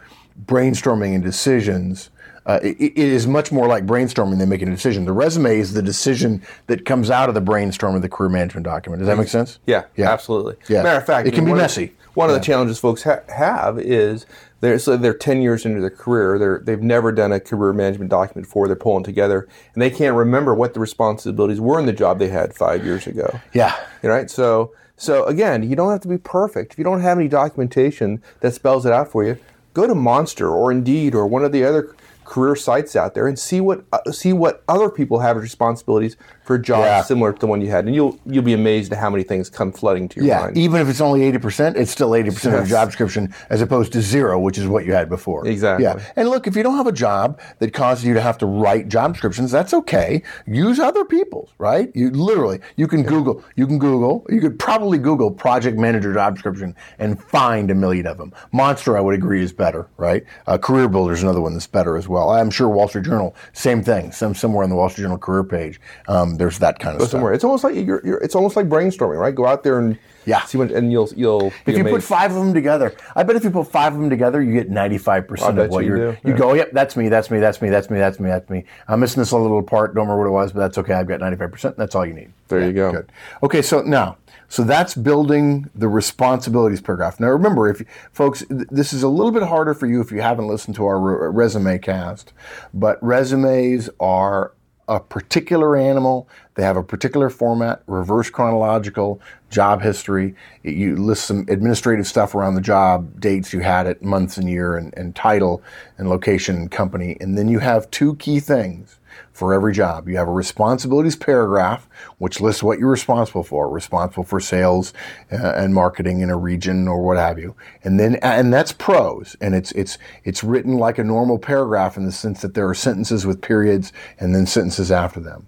brainstorming 0.45 1.15
and 1.15 1.23
decisions. 1.23 2.09
Uh, 2.45 2.59
it, 2.63 2.77
it 2.79 2.97
is 2.97 3.27
much 3.27 3.51
more 3.51 3.67
like 3.67 3.85
brainstorming 3.85 4.37
than 4.39 4.49
making 4.49 4.67
a 4.67 4.71
decision. 4.71 5.05
The 5.05 5.11
resume 5.11 5.59
is 5.59 5.73
the 5.73 5.81
decision 5.81 6.41
that 6.67 6.85
comes 6.85 7.11
out 7.11 7.29
of 7.29 7.35
the 7.35 7.41
brainstorm 7.41 7.95
of 7.95 8.01
the 8.01 8.09
career 8.09 8.29
management 8.29 8.63
document. 8.65 8.99
Does 9.01 9.07
that 9.07 9.17
make 9.17 9.27
sense? 9.27 9.59
Yeah, 9.65 9.83
Yeah. 9.95 10.11
absolutely. 10.11 10.55
Yeah. 10.67 10.83
Matter 10.83 10.97
of 10.99 11.05
fact, 11.05 11.27
It 11.27 11.33
can 11.33 11.45
be 11.45 11.51
one 11.51 11.59
of- 11.59 11.63
messy. 11.63 11.93
one 12.15 12.29
of 12.29 12.35
the 12.35 12.41
challenges 12.41 12.79
folks 12.79 13.03
ha- 13.03 13.19
have 13.27 13.77
is 13.79 14.25
they're 14.61 14.79
so 14.79 14.97
they're 14.97 15.13
ten 15.13 15.41
years 15.41 15.65
into 15.65 15.79
their 15.79 15.89
career. 15.89 16.37
They're 16.39 16.61
they've 16.63 16.81
never 16.81 17.11
done 17.11 17.31
a 17.31 17.39
career 17.39 17.71
management 17.73 18.09
document 18.09 18.47
before. 18.47 18.67
They're 18.67 18.75
pulling 18.75 19.03
together, 19.03 19.47
and 19.73 19.81
they 19.81 19.89
can't 19.89 20.15
remember 20.15 20.53
what 20.53 20.73
the 20.73 20.79
responsibilities 20.81 21.61
were 21.61 21.79
in 21.79 21.85
the 21.85 21.93
job 21.93 22.19
they 22.19 22.27
had 22.29 22.53
five 22.55 22.83
years 22.83 23.07
ago. 23.07 23.39
Yeah. 23.53 23.75
Right. 24.03 24.29
So 24.29 24.71
so 24.97 25.23
again, 25.25 25.63
you 25.69 25.75
don't 25.77 25.91
have 25.91 26.01
to 26.01 26.07
be 26.09 26.17
perfect. 26.17 26.73
If 26.73 26.77
you 26.77 26.83
don't 26.83 26.99
have 27.01 27.17
any 27.17 27.27
documentation 27.29 28.21
that 28.41 28.53
spells 28.53 28.85
it 28.85 28.91
out 28.91 29.09
for 29.09 29.23
you, 29.23 29.37
go 29.73 29.87
to 29.87 29.95
Monster 29.95 30.49
or 30.49 30.71
Indeed 30.73 31.15
or 31.15 31.25
one 31.25 31.45
of 31.45 31.51
the 31.53 31.63
other 31.63 31.95
career 32.29 32.55
sites 32.55 32.95
out 32.95 33.15
there 33.15 33.27
and 33.27 33.37
see 33.39 33.59
what 33.59 33.83
uh, 33.91 34.11
see 34.11 34.33
what 34.33 34.63
other 34.67 34.89
people 34.89 35.19
have 35.19 35.35
as 35.37 35.41
responsibilities 35.43 36.15
for 36.43 36.57
jobs 36.59 36.85
Yeah. 36.85 37.01
similar 37.01 37.33
to 37.33 37.39
the 37.39 37.47
one 37.47 37.59
you 37.61 37.69
had, 37.69 37.85
and 37.85 37.95
you'll 37.95 38.19
you'll 38.25 38.43
be 38.43 38.53
amazed 38.53 38.91
at 38.93 38.99
how 38.99 39.09
many 39.09 39.23
things 39.23 39.49
come 39.49 39.71
flooding 39.71 40.07
to 40.09 40.15
your 40.17 40.25
Yeah, 40.27 40.39
mind. 40.41 40.57
even 40.57 40.79
if 40.81 40.87
it's 40.89 41.01
only 41.01 41.21
80%, 41.31 41.75
it's 41.75 41.91
still 41.91 42.11
80% 42.11 42.45
of 42.47 42.53
your 42.53 42.65
job 42.65 42.87
description 42.89 43.33
as 43.49 43.61
opposed 43.61 43.91
to 43.93 44.01
zero, 44.01 44.39
which 44.39 44.57
is 44.59 44.67
what 44.67 44.85
you 44.85 44.93
had 44.93 45.09
before. 45.09 45.47
Exactly. 45.47 45.83
Yeah. 45.85 45.99
And 46.15 46.29
look, 46.29 46.45
if 46.47 46.55
you 46.55 46.61
don't 46.63 46.77
have 46.77 46.87
a 46.87 46.91
job 47.07 47.39
that 47.59 47.73
causes 47.73 48.05
you 48.05 48.13
to 48.13 48.21
have 48.21 48.37
to 48.39 48.45
write 48.45 48.89
job 48.89 49.13
descriptions, 49.13 49.51
that's 49.51 49.73
okay. 49.73 50.21
Use 50.45 50.79
other 50.79 51.05
people's, 51.05 51.49
right? 51.57 51.91
You 51.95 52.11
literally, 52.11 52.59
you 52.77 52.87
can 52.87 53.01
Google, 53.03 53.43
you 53.55 53.65
can 53.67 53.79
Google, 53.79 54.25
you 54.29 54.39
could 54.39 54.57
probably 54.59 54.97
Google 54.99 55.31
project 55.31 55.77
manager 55.77 56.13
job 56.13 56.35
description 56.35 56.75
and 56.99 57.21
find 57.23 57.69
a 57.71 57.75
million 57.75 58.05
of 58.07 58.17
them. 58.17 58.33
Monster, 58.51 58.97
I 58.97 59.01
would 59.01 59.15
agree, 59.15 59.41
is 59.43 59.53
better, 59.53 59.87
right? 59.97 60.23
Uh, 60.47 60.57
Career 60.59 60.87
Builder 60.89 61.13
is 61.13 61.23
another 61.23 61.41
one 61.41 61.53
that's 61.53 61.67
better 61.67 61.95
as 61.97 62.07
well. 62.07 62.18
I'm 62.27 62.49
sure 62.49 62.67
Wall 62.67 62.87
Street 62.89 63.05
Journal, 63.05 63.35
same 63.53 63.81
thing. 63.83 64.11
Some 64.11 64.35
somewhere 64.35 64.63
on 64.63 64.69
the 64.69 64.75
Wall 64.75 64.89
Street 64.89 65.03
Journal 65.03 65.17
career 65.17 65.43
page, 65.45 65.79
um, 66.09 66.35
there's 66.35 66.59
that 66.59 66.79
kind 66.79 66.95
of 66.95 67.01
stuff. 67.03 67.11
somewhere. 67.11 67.31
It's 67.33 67.43
almost 67.43 67.63
like 67.63 67.75
you're, 67.75 68.01
you're, 68.05 68.17
it's 68.17 68.35
almost 68.35 68.55
like 68.57 68.67
brainstorming, 68.67 69.17
right? 69.19 69.33
Go 69.33 69.45
out 69.45 69.63
there 69.63 69.79
and 69.79 69.97
Yeah. 70.25 70.41
see 70.43 70.57
what, 70.57 70.71
and 70.71 70.91
you'll 70.91 71.09
you'll. 71.15 71.53
If 71.65 71.77
you 71.77 71.83
put 71.85 72.03
five 72.03 72.31
of 72.31 72.37
them 72.37 72.53
together, 72.53 72.93
I 73.15 73.23
bet 73.23 73.35
if 73.37 73.43
you 73.43 73.51
put 73.51 73.67
five 73.71 73.93
of 73.93 73.99
them 73.99 74.09
together, 74.09 74.41
you 74.41 74.53
get 74.53 74.69
95 74.69 75.27
percent 75.27 75.59
of 75.59 75.69
what 75.69 75.85
you 75.85 75.95
you're. 75.95 76.11
do, 76.13 76.17
You 76.25 76.33
yeah. 76.33 76.37
go, 76.37 76.53
yep, 76.55 76.71
that's 76.73 76.97
me, 76.97 77.07
that's 77.07 77.31
me, 77.31 77.39
that's 77.39 77.61
me, 77.61 77.69
that's 77.69 77.89
me, 77.89 77.99
that's 77.99 78.19
me, 78.19 78.27
that's 78.29 78.49
me. 78.49 78.65
I'm 78.87 78.99
missing 78.99 79.21
this 79.21 79.31
little 79.31 79.63
part. 79.63 79.93
Don't 79.95 80.07
remember 80.07 80.23
what 80.23 80.27
it 80.27 80.43
was, 80.43 80.51
but 80.51 80.59
that's 80.59 80.77
okay. 80.79 80.93
I've 80.93 81.07
got 81.07 81.19
ninety 81.21 81.37
five 81.37 81.51
percent. 81.51 81.77
That's 81.77 81.95
all 81.95 82.05
you 82.05 82.13
need. 82.13 82.33
There 82.49 82.59
you 82.65 82.73
go. 82.73 82.91
Good. 82.91 83.11
Okay, 83.43 83.61
so 83.61 83.81
now, 83.81 84.17
so 84.49 84.63
that's 84.63 84.95
building 84.95 85.69
the 85.75 85.87
responsibilities 85.87 86.81
paragraph. 86.81 87.19
Now, 87.19 87.27
remember, 87.27 87.69
if 87.69 87.83
folks, 88.11 88.43
this 88.49 88.91
is 88.93 89.03
a 89.03 89.07
little 89.07 89.31
bit 89.31 89.43
harder 89.43 89.75
for 89.75 89.85
you 89.85 90.01
if 90.01 90.11
you 90.11 90.21
haven't 90.21 90.47
listened 90.47 90.75
to 90.77 90.85
our 90.85 90.99
resume 91.31 91.77
cast, 91.77 92.33
but 92.73 93.01
resumes 93.01 93.89
are 93.99 94.53
a 94.87 94.99
particular 94.99 95.77
animal. 95.77 96.27
They 96.55 96.63
have 96.63 96.75
a 96.75 96.83
particular 96.83 97.29
format, 97.29 97.83
reverse 97.85 98.31
chronological, 98.31 99.21
job 99.51 99.83
history. 99.83 100.35
You 100.63 100.95
list 100.95 101.25
some 101.25 101.45
administrative 101.47 102.07
stuff 102.07 102.33
around 102.33 102.55
the 102.55 102.61
job, 102.61 103.21
dates 103.21 103.53
you 103.53 103.59
had 103.59 103.85
it, 103.85 104.01
months 104.01 104.37
and 104.37 104.49
year, 104.49 104.75
and, 104.75 104.91
and 104.97 105.15
title 105.15 105.61
and 105.99 106.09
location 106.09 106.55
and 106.55 106.71
company. 106.71 107.17
And 107.21 107.37
then 107.37 107.47
you 107.49 107.59
have 107.59 107.89
two 107.91 108.15
key 108.15 108.39
things 108.39 108.98
for 109.31 109.53
every 109.53 109.73
job. 109.73 110.07
You 110.07 110.17
have 110.17 110.27
a 110.27 110.31
responsibilities 110.31 111.15
paragraph, 111.15 111.87
which 112.17 112.41
lists 112.41 112.63
what 112.63 112.79
you're 112.79 112.89
responsible 112.89 113.43
for, 113.43 113.69
responsible 113.69 114.23
for 114.23 114.39
sales 114.39 114.93
uh, 115.31 115.53
and 115.55 115.73
marketing 115.73 116.21
in 116.21 116.29
a 116.29 116.37
region 116.37 116.87
or 116.87 117.01
what 117.01 117.17
have 117.17 117.39
you. 117.39 117.55
And 117.83 117.99
then, 117.99 118.15
and 118.21 118.53
that's 118.53 118.71
prose. 118.71 119.35
And 119.41 119.55
it's, 119.55 119.71
it's, 119.73 119.97
it's 120.23 120.43
written 120.43 120.77
like 120.77 120.97
a 120.97 121.03
normal 121.03 121.39
paragraph 121.39 121.97
in 121.97 122.05
the 122.05 122.11
sense 122.11 122.41
that 122.41 122.53
there 122.53 122.67
are 122.67 122.75
sentences 122.75 123.25
with 123.25 123.41
periods 123.41 123.93
and 124.19 124.33
then 124.33 124.45
sentences 124.45 124.91
after 124.91 125.19
them. 125.19 125.47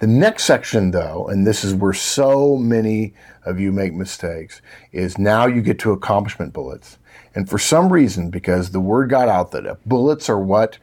The 0.00 0.06
next 0.06 0.44
section, 0.44 0.92
though, 0.92 1.28
and 1.28 1.46
this 1.46 1.62
is 1.62 1.74
where 1.74 1.92
so 1.92 2.56
many 2.56 3.12
of 3.44 3.60
you 3.60 3.70
make 3.70 3.92
mistakes, 3.92 4.62
is 4.92 5.18
now 5.18 5.44
you 5.46 5.60
get 5.60 5.78
to 5.80 5.92
accomplishment 5.92 6.54
bullets. 6.54 6.96
And 7.34 7.48
for 7.48 7.58
some 7.58 7.92
reason, 7.92 8.30
because 8.30 8.70
the 8.70 8.80
word 8.80 9.10
got 9.10 9.28
out 9.28 9.50
that 9.50 9.86
bullets 9.86 10.30
are 10.30 10.38
what 10.38 10.78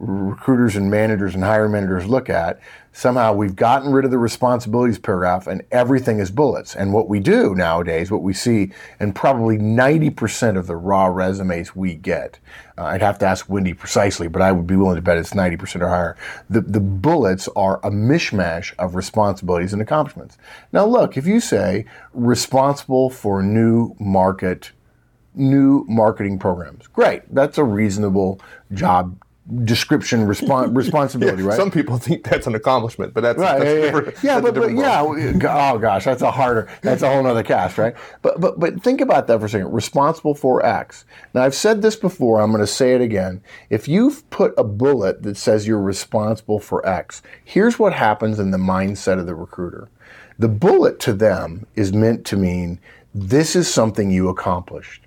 recruiters 0.00 0.76
and 0.76 0.90
managers 0.90 1.34
and 1.34 1.44
hiring 1.44 1.72
managers 1.72 2.06
look 2.06 2.30
at, 2.30 2.58
somehow 2.92 3.34
we've 3.34 3.54
gotten 3.54 3.92
rid 3.92 4.04
of 4.04 4.10
the 4.10 4.18
responsibilities 4.18 4.98
paragraph 4.98 5.46
and 5.46 5.62
everything 5.70 6.18
is 6.18 6.30
bullets. 6.30 6.74
And 6.74 6.92
what 6.92 7.08
we 7.08 7.20
do 7.20 7.54
nowadays, 7.54 8.10
what 8.10 8.22
we 8.22 8.32
see, 8.32 8.72
and 8.98 9.14
probably 9.14 9.58
90% 9.58 10.56
of 10.56 10.66
the 10.66 10.74
raw 10.74 11.06
resumes 11.06 11.76
we 11.76 11.94
get, 11.94 12.38
uh, 12.78 12.84
I'd 12.84 13.02
have 13.02 13.18
to 13.18 13.26
ask 13.26 13.48
Wendy 13.48 13.74
precisely, 13.74 14.26
but 14.26 14.40
I 14.40 14.52
would 14.52 14.66
be 14.66 14.74
willing 14.74 14.96
to 14.96 15.02
bet 15.02 15.18
it's 15.18 15.34
90% 15.34 15.82
or 15.82 15.88
higher. 15.88 16.16
The, 16.48 16.62
the 16.62 16.80
bullets 16.80 17.46
are 17.54 17.78
a 17.84 17.90
mishmash 17.90 18.72
of 18.78 18.94
responsibilities 18.94 19.74
and 19.74 19.82
accomplishments. 19.82 20.38
Now, 20.72 20.86
look, 20.86 21.18
if 21.18 21.26
you 21.26 21.40
say 21.40 21.84
responsible 22.14 23.10
for 23.10 23.42
new 23.42 23.94
market, 24.00 24.72
new 25.34 25.84
marketing 25.88 26.38
programs, 26.38 26.86
great. 26.86 27.22
That's 27.32 27.58
a 27.58 27.64
reasonable 27.64 28.40
job 28.72 29.18
description 29.64 30.26
respon- 30.26 30.74
responsibility, 30.76 31.42
right? 31.42 31.56
Some 31.56 31.70
people 31.70 31.98
think 31.98 32.24
that's 32.24 32.46
an 32.46 32.54
accomplishment, 32.54 33.14
but 33.14 33.22
that's, 33.22 33.38
Right, 33.38 33.58
that's 33.58 33.64
yeah, 33.64 33.74
yeah, 33.74 33.80
different- 33.80 34.24
yeah, 34.24 34.40
but, 34.40 34.54
but 34.54 34.72
yeah, 34.72 35.02
oh 35.72 35.78
gosh, 35.78 36.04
that's 36.04 36.22
a 36.22 36.30
harder, 36.30 36.68
that's 36.82 37.02
a 37.02 37.08
whole 37.08 37.22
nother 37.22 37.42
cast, 37.42 37.78
right? 37.78 37.94
But 38.22 38.40
but 38.40 38.58
but 38.60 38.82
think 38.82 39.00
about 39.00 39.26
that 39.26 39.38
for 39.40 39.46
a 39.46 39.48
second. 39.48 39.72
Responsible 39.72 40.34
for 40.34 40.64
X. 40.64 41.04
Now 41.34 41.42
I've 41.42 41.54
said 41.54 41.82
this 41.82 41.96
before. 41.96 42.40
I'm 42.40 42.50
going 42.50 42.60
to 42.60 42.66
say 42.66 42.94
it 42.94 43.00
again. 43.00 43.42
If 43.70 43.88
you've 43.88 44.28
put 44.30 44.54
a 44.56 44.64
bullet 44.64 45.22
that 45.22 45.36
says 45.36 45.66
you're 45.66 45.80
responsible 45.80 46.58
for 46.60 46.86
X, 46.86 47.22
here's 47.44 47.78
what 47.78 47.92
happens 47.92 48.38
in 48.38 48.50
the 48.50 48.58
mindset 48.58 49.18
of 49.18 49.26
the 49.26 49.34
recruiter. 49.34 49.88
The 50.38 50.48
bullet 50.48 50.98
to 51.00 51.12
them 51.12 51.66
is 51.74 51.92
meant 51.92 52.24
to 52.26 52.36
mean 52.36 52.80
this 53.14 53.54
is 53.56 53.72
something 53.72 54.10
you 54.10 54.28
accomplished 54.28 55.02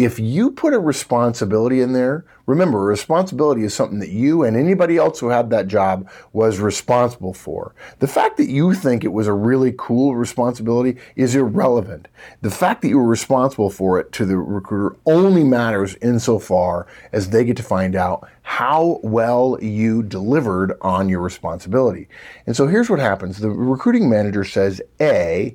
if 0.00 0.18
you 0.18 0.50
put 0.50 0.72
a 0.72 0.78
responsibility 0.78 1.82
in 1.82 1.92
there, 1.92 2.24
remember, 2.46 2.80
responsibility 2.80 3.64
is 3.64 3.74
something 3.74 3.98
that 3.98 4.08
you 4.08 4.42
and 4.42 4.56
anybody 4.56 4.96
else 4.96 5.20
who 5.20 5.28
had 5.28 5.50
that 5.50 5.68
job 5.68 6.08
was 6.32 6.58
responsible 6.58 7.34
for. 7.34 7.74
The 7.98 8.08
fact 8.08 8.38
that 8.38 8.48
you 8.48 8.72
think 8.72 9.04
it 9.04 9.12
was 9.12 9.26
a 9.26 9.34
really 9.34 9.74
cool 9.76 10.16
responsibility 10.16 10.96
is 11.16 11.34
irrelevant. 11.34 12.08
The 12.40 12.50
fact 12.50 12.80
that 12.80 12.88
you 12.88 12.96
were 12.96 13.06
responsible 13.06 13.68
for 13.68 14.00
it 14.00 14.10
to 14.12 14.24
the 14.24 14.38
recruiter 14.38 14.96
only 15.04 15.44
matters 15.44 15.96
insofar 15.96 16.86
as 17.12 17.28
they 17.28 17.44
get 17.44 17.58
to 17.58 17.62
find 17.62 17.94
out 17.94 18.26
how 18.40 19.00
well 19.02 19.58
you 19.60 20.02
delivered 20.02 20.78
on 20.80 21.10
your 21.10 21.20
responsibility. 21.20 22.08
And 22.46 22.56
so 22.56 22.66
here's 22.66 22.88
what 22.88 23.00
happens. 23.00 23.36
The 23.36 23.50
recruiting 23.50 24.08
manager 24.08 24.44
says, 24.44 24.80
A, 24.98 25.54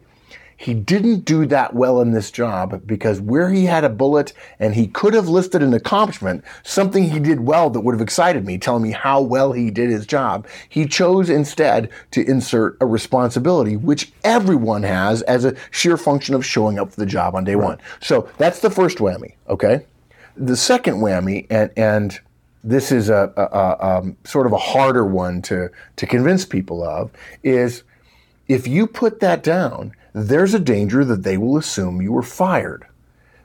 he 0.57 0.73
didn't 0.73 1.25
do 1.25 1.45
that 1.47 1.73
well 1.73 2.01
in 2.01 2.11
this 2.11 2.31
job 2.31 2.81
because 2.85 3.19
where 3.19 3.49
he 3.49 3.65
had 3.65 3.83
a 3.83 3.89
bullet 3.89 4.31
and 4.59 4.73
he 4.73 4.87
could 4.87 5.13
have 5.13 5.27
listed 5.27 5.61
an 5.61 5.73
accomplishment, 5.73 6.43
something 6.63 7.09
he 7.09 7.19
did 7.19 7.41
well 7.41 7.69
that 7.69 7.81
would 7.81 7.93
have 7.93 8.01
excited 8.01 8.45
me, 8.45 8.57
telling 8.57 8.83
me 8.83 8.91
how 8.91 9.21
well 9.21 9.51
he 9.51 9.69
did 9.69 9.89
his 9.89 10.05
job, 10.05 10.47
he 10.69 10.85
chose 10.85 11.29
instead 11.29 11.89
to 12.11 12.25
insert 12.25 12.77
a 12.79 12.85
responsibility, 12.85 13.75
which 13.75 14.13
everyone 14.23 14.83
has 14.83 15.21
as 15.23 15.43
a 15.43 15.55
sheer 15.71 15.97
function 15.97 16.33
of 16.33 16.45
showing 16.45 16.79
up 16.79 16.91
for 16.91 16.99
the 16.99 17.05
job 17.05 17.35
on 17.35 17.43
day 17.43 17.55
one. 17.55 17.77
So 18.01 18.29
that's 18.37 18.59
the 18.59 18.69
first 18.69 18.99
whammy, 18.99 19.35
okay? 19.49 19.85
The 20.37 20.55
second 20.55 20.95
whammy, 20.95 21.47
and, 21.49 21.69
and 21.75 22.19
this 22.63 22.91
is 22.91 23.09
a, 23.09 23.33
a, 23.35 23.41
a 23.41 23.97
um, 23.97 24.17
sort 24.23 24.47
of 24.47 24.53
a 24.53 24.57
harder 24.57 25.05
one 25.05 25.41
to, 25.43 25.69
to 25.97 26.07
convince 26.07 26.45
people 26.45 26.83
of, 26.83 27.11
is 27.43 27.83
if 28.47 28.67
you 28.67 28.87
put 28.87 29.19
that 29.19 29.43
down, 29.43 29.93
there's 30.15 30.53
a 30.53 30.59
danger 30.59 31.03
that 31.03 31.23
they 31.23 31.37
will 31.37 31.57
assume 31.57 32.01
you 32.01 32.13
were 32.13 32.23
fired. 32.23 32.87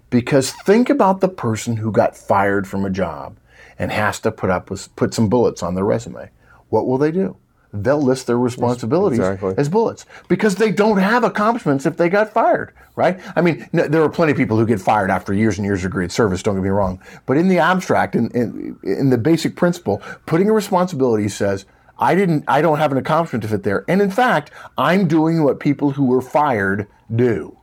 Because 0.09 0.53
think 0.53 0.89
about 0.89 1.21
the 1.21 1.29
person 1.29 1.77
who 1.79 1.91
got 1.91 2.17
fired 2.17 2.69
from 2.69 2.85
a 2.85 2.91
job 2.91 3.37
and 3.77 3.91
has 3.91 4.21
to 4.21 4.31
put 4.31 4.51
up 4.51 4.71
with, 4.71 4.95
put 4.95 5.13
some 5.13 5.29
bullets 5.29 5.65
on 5.65 5.75
their 5.75 5.85
resume. 5.85 6.31
What 6.69 6.87
will 6.87 6.99
they 6.99 7.11
do? 7.11 7.37
They'll 7.73 8.03
list 8.03 8.27
their 8.27 8.39
responsibilities 8.39 9.19
Exactly. 9.19 9.55
as 9.57 9.69
bullets 9.69 10.07
because 10.29 10.57
they 10.57 10.71
don't 10.71 10.99
have 10.99 11.23
accomplishments 11.25 11.87
if 11.87 11.97
they 11.97 12.09
got 12.09 12.33
fired, 12.33 12.73
right? 12.97 13.21
I 13.37 13.41
mean, 13.43 13.69
there 13.73 14.03
are 14.03 14.09
plenty 14.09 14.33
of 14.33 14.39
people 14.39 14.57
who 14.57 14.67
get 14.67 14.81
fired 14.81 15.11
after 15.11 15.33
years 15.33 15.59
and 15.59 15.65
years 15.65 15.85
of 15.85 15.91
great 15.93 16.11
service. 16.11 16.43
Don't 16.43 16.55
get 16.57 16.65
me 16.65 16.69
wrong, 16.71 17.01
but 17.27 17.37
in 17.37 17.49
the 17.49 17.59
abstract, 17.59 18.15
in, 18.17 18.29
in, 18.31 18.77
in 18.83 19.11
the 19.11 19.19
basic 19.19 19.55
principle, 19.55 20.03
putting 20.27 20.49
a 20.49 20.53
responsibility 20.53 21.29
says, 21.29 21.65
I 22.01 22.15
didn't, 22.15 22.45
I 22.49 22.63
don't 22.63 22.79
have 22.79 22.91
an 22.91 22.99
accomplishment 22.99 23.43
to 23.43 23.49
fit 23.49 23.63
there, 23.63 23.85
and 23.87 24.03
in 24.03 24.11
fact, 24.11 24.51
I'm 24.77 25.07
doing 25.07 25.45
what 25.45 25.61
people 25.61 25.93
who 25.93 26.07
were 26.07 26.23
fired 26.23 26.89
do. 27.15 27.57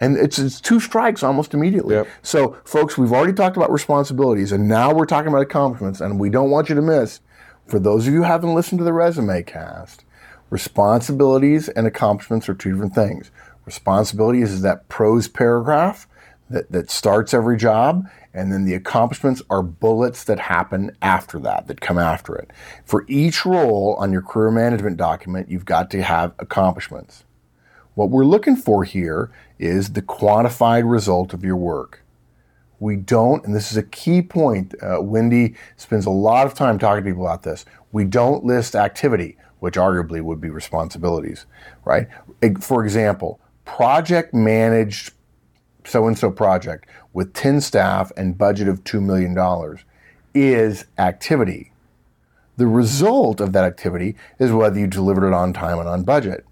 And 0.00 0.16
it's, 0.16 0.36
it's 0.38 0.60
two 0.60 0.80
strikes 0.80 1.22
almost 1.22 1.54
immediately. 1.54 1.94
Yep. 1.94 2.08
So, 2.22 2.56
folks, 2.64 2.98
we've 2.98 3.12
already 3.12 3.32
talked 3.32 3.56
about 3.56 3.70
responsibilities, 3.70 4.50
and 4.50 4.66
now 4.68 4.92
we're 4.92 5.06
talking 5.06 5.28
about 5.28 5.42
accomplishments. 5.42 6.00
And 6.00 6.18
we 6.18 6.28
don't 6.28 6.50
want 6.50 6.68
you 6.68 6.74
to 6.74 6.82
miss, 6.82 7.20
for 7.66 7.78
those 7.78 8.08
of 8.08 8.12
you 8.12 8.20
who 8.20 8.26
haven't 8.26 8.52
listened 8.52 8.80
to 8.80 8.84
the 8.84 8.92
resume 8.92 9.44
cast, 9.44 10.04
responsibilities 10.50 11.68
and 11.68 11.86
accomplishments 11.86 12.48
are 12.48 12.54
two 12.54 12.72
different 12.72 12.96
things. 12.96 13.30
Responsibilities 13.64 14.50
is 14.50 14.62
that 14.62 14.88
prose 14.88 15.28
paragraph 15.28 16.08
that, 16.52 16.70
that 16.70 16.90
starts 16.90 17.34
every 17.34 17.56
job, 17.56 18.08
and 18.34 18.52
then 18.52 18.64
the 18.64 18.74
accomplishments 18.74 19.42
are 19.50 19.62
bullets 19.62 20.24
that 20.24 20.38
happen 20.38 20.96
after 21.02 21.38
that, 21.40 21.66
that 21.66 21.80
come 21.80 21.98
after 21.98 22.34
it. 22.36 22.50
For 22.84 23.04
each 23.08 23.44
role 23.44 23.96
on 23.98 24.12
your 24.12 24.22
career 24.22 24.50
management 24.50 24.96
document, 24.96 25.50
you've 25.50 25.64
got 25.64 25.90
to 25.90 26.02
have 26.02 26.32
accomplishments. 26.38 27.24
What 27.94 28.10
we're 28.10 28.24
looking 28.24 28.56
for 28.56 28.84
here 28.84 29.30
is 29.58 29.92
the 29.92 30.02
quantified 30.02 30.90
result 30.90 31.34
of 31.34 31.44
your 31.44 31.56
work. 31.56 32.02
We 32.80 32.96
don't, 32.96 33.44
and 33.44 33.54
this 33.54 33.70
is 33.70 33.76
a 33.76 33.82
key 33.82 34.22
point. 34.22 34.74
Uh, 34.82 35.00
Wendy 35.00 35.54
spends 35.76 36.06
a 36.06 36.10
lot 36.10 36.46
of 36.46 36.54
time 36.54 36.78
talking 36.78 37.04
to 37.04 37.10
people 37.10 37.26
about 37.26 37.42
this. 37.42 37.64
We 37.92 38.04
don't 38.04 38.44
list 38.44 38.74
activity, 38.74 39.36
which 39.60 39.74
arguably 39.74 40.20
would 40.20 40.40
be 40.40 40.50
responsibilities, 40.50 41.46
right? 41.84 42.08
For 42.60 42.82
example, 42.82 43.40
project 43.64 44.34
managed 44.34 45.12
so 45.84 46.06
and 46.06 46.18
so 46.18 46.30
project 46.30 46.88
with 47.12 47.34
10 47.34 47.60
staff 47.60 48.12
and 48.16 48.38
budget 48.38 48.68
of 48.68 48.84
$2 48.84 49.02
million 49.02 49.36
is 50.34 50.86
activity. 50.98 51.72
The 52.56 52.66
result 52.66 53.40
of 53.40 53.52
that 53.52 53.64
activity 53.64 54.16
is 54.38 54.52
whether 54.52 54.78
you 54.78 54.86
delivered 54.86 55.26
it 55.26 55.34
on 55.34 55.52
time 55.52 55.78
and 55.78 55.88
on 55.88 56.04
budget. 56.04 56.44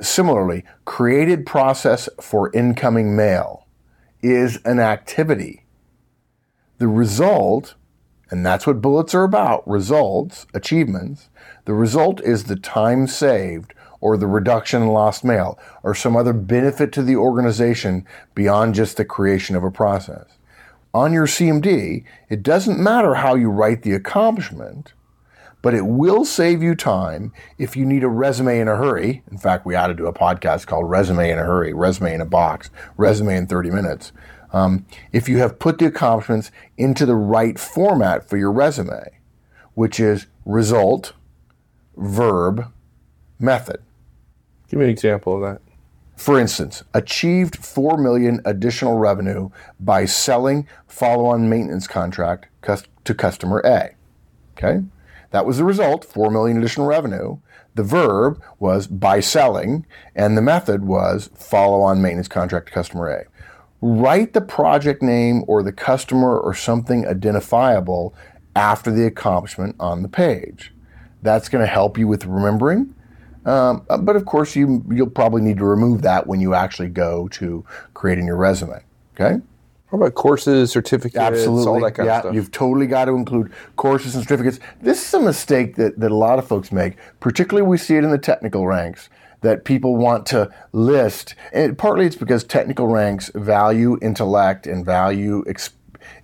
Similarly, 0.00 0.64
created 0.84 1.46
process 1.46 2.08
for 2.20 2.50
incoming 2.54 3.14
mail 3.14 3.66
is 4.22 4.58
an 4.64 4.80
activity. 4.80 5.64
The 6.78 6.88
result, 6.88 7.74
and 8.30 8.44
that's 8.44 8.66
what 8.66 8.80
bullets 8.80 9.14
are 9.14 9.24
about 9.24 9.68
results, 9.68 10.46
achievements. 10.54 11.28
The 11.64 11.74
result 11.74 12.20
is 12.22 12.44
the 12.44 12.56
time 12.56 13.06
saved 13.06 13.74
or 14.02 14.18
the 14.18 14.26
reduction 14.26 14.82
in 14.82 14.88
lost 14.88 15.24
mail 15.24 15.58
or 15.82 15.94
some 15.94 16.14
other 16.14 16.34
benefit 16.34 16.92
to 16.92 17.02
the 17.02 17.16
organization 17.16 18.06
beyond 18.34 18.74
just 18.74 18.98
the 18.98 19.04
creation 19.06 19.56
of 19.56 19.64
a 19.64 19.70
process. 19.70 20.26
On 20.92 21.14
your 21.14 21.26
CMD, 21.26 22.04
it 22.28 22.42
doesn't 22.42 22.78
matter 22.78 23.14
how 23.14 23.34
you 23.34 23.48
write 23.48 23.80
the 23.80 23.94
accomplishment 23.94 24.92
but 25.62 25.74
it 25.74 25.86
will 25.86 26.24
save 26.24 26.60
you 26.62 26.74
time 26.74 27.32
if 27.56 27.76
you 27.76 27.86
need 27.86 28.02
a 28.02 28.08
resume 28.08 28.58
in 28.58 28.66
a 28.66 28.76
hurry. 28.76 29.22
In 29.30 29.38
fact, 29.38 29.64
we 29.64 29.76
ought 29.76 29.86
to 29.86 29.94
do 29.94 30.06
a 30.06 30.12
podcast 30.12 30.66
called 30.66 30.90
Resume 30.90 31.30
in 31.30 31.38
a 31.38 31.44
Hurry, 31.44 31.72
Resume 31.72 32.14
in 32.14 32.20
a 32.20 32.26
Box, 32.26 32.68
Resume 32.96 33.36
in 33.36 33.46
30 33.46 33.70
Minutes. 33.70 34.12
Um, 34.52 34.84
if 35.12 35.28
you 35.28 35.38
have 35.38 35.58
put 35.60 35.78
the 35.78 35.86
accomplishments 35.86 36.50
into 36.76 37.06
the 37.06 37.14
right 37.14 37.58
format 37.58 38.28
for 38.28 38.36
your 38.36 38.52
resume, 38.52 39.20
which 39.74 39.98
is 39.98 40.26
result, 40.44 41.14
verb, 41.96 42.70
method. 43.38 43.80
Give 44.72 44.78
me 44.78 44.86
an 44.86 44.90
example 44.90 45.34
of 45.34 45.42
that. 45.42 45.60
For 46.16 46.40
instance, 46.40 46.82
achieved 46.94 47.56
4 47.56 47.98
million 47.98 48.40
additional 48.46 48.96
revenue 48.96 49.50
by 49.78 50.06
selling 50.06 50.66
follow-on 50.86 51.50
maintenance 51.50 51.86
contract 51.86 52.48
to 53.04 53.14
customer 53.14 53.60
A. 53.66 53.90
Okay? 54.56 54.82
That 55.30 55.44
was 55.44 55.58
the 55.58 55.64
result, 55.64 56.06
4 56.06 56.30
million 56.30 56.56
additional 56.56 56.86
revenue. 56.86 57.36
The 57.74 57.82
verb 57.82 58.42
was 58.58 58.86
by 58.86 59.20
selling 59.20 59.84
and 60.14 60.38
the 60.38 60.42
method 60.42 60.84
was 60.84 61.28
follow-on 61.34 62.00
maintenance 62.00 62.28
contract 62.28 62.68
to 62.68 62.72
customer 62.72 63.10
A. 63.10 63.24
Write 63.82 64.32
the 64.32 64.40
project 64.40 65.02
name 65.02 65.44
or 65.46 65.62
the 65.62 65.72
customer 65.72 66.38
or 66.38 66.54
something 66.54 67.06
identifiable 67.06 68.14
after 68.56 68.90
the 68.90 69.04
accomplishment 69.04 69.76
on 69.78 70.00
the 70.00 70.08
page. 70.08 70.72
That's 71.20 71.50
going 71.50 71.62
to 71.62 71.70
help 71.70 71.98
you 71.98 72.08
with 72.08 72.24
remembering. 72.24 72.94
Um, 73.44 73.84
but 74.00 74.16
of 74.16 74.24
course, 74.24 74.54
you 74.54 74.84
you'll 74.90 75.10
probably 75.10 75.42
need 75.42 75.58
to 75.58 75.64
remove 75.64 76.02
that 76.02 76.26
when 76.26 76.40
you 76.40 76.54
actually 76.54 76.88
go 76.88 77.28
to 77.28 77.64
creating 77.94 78.26
your 78.26 78.36
resume. 78.36 78.82
Okay. 79.14 79.42
About 79.92 80.14
courses, 80.14 80.70
certificates, 80.70 81.18
Absolutely. 81.18 81.66
all 81.66 81.80
that 81.80 81.92
kind 81.92 82.06
yeah, 82.06 82.16
of 82.16 82.22
stuff? 82.22 82.34
you've 82.34 82.50
totally 82.50 82.86
got 82.86 83.06
to 83.06 83.12
include 83.12 83.52
courses 83.76 84.14
and 84.14 84.24
certificates. 84.24 84.58
This 84.80 85.06
is 85.06 85.12
a 85.12 85.20
mistake 85.20 85.76
that, 85.76 86.00
that 86.00 86.10
a 86.10 86.16
lot 86.16 86.38
of 86.38 86.48
folks 86.48 86.72
make, 86.72 86.96
particularly 87.20 87.68
we 87.68 87.76
see 87.76 87.96
it 87.96 88.04
in 88.04 88.10
the 88.10 88.16
technical 88.16 88.66
ranks, 88.66 89.10
that 89.42 89.64
people 89.66 89.96
want 89.96 90.24
to 90.26 90.50
list. 90.72 91.34
And 91.52 91.76
partly 91.76 92.06
it's 92.06 92.16
because 92.16 92.42
technical 92.42 92.86
ranks 92.86 93.30
value 93.34 93.98
intellect 94.00 94.66
and 94.66 94.82
value 94.82 95.44
ex- 95.46 95.74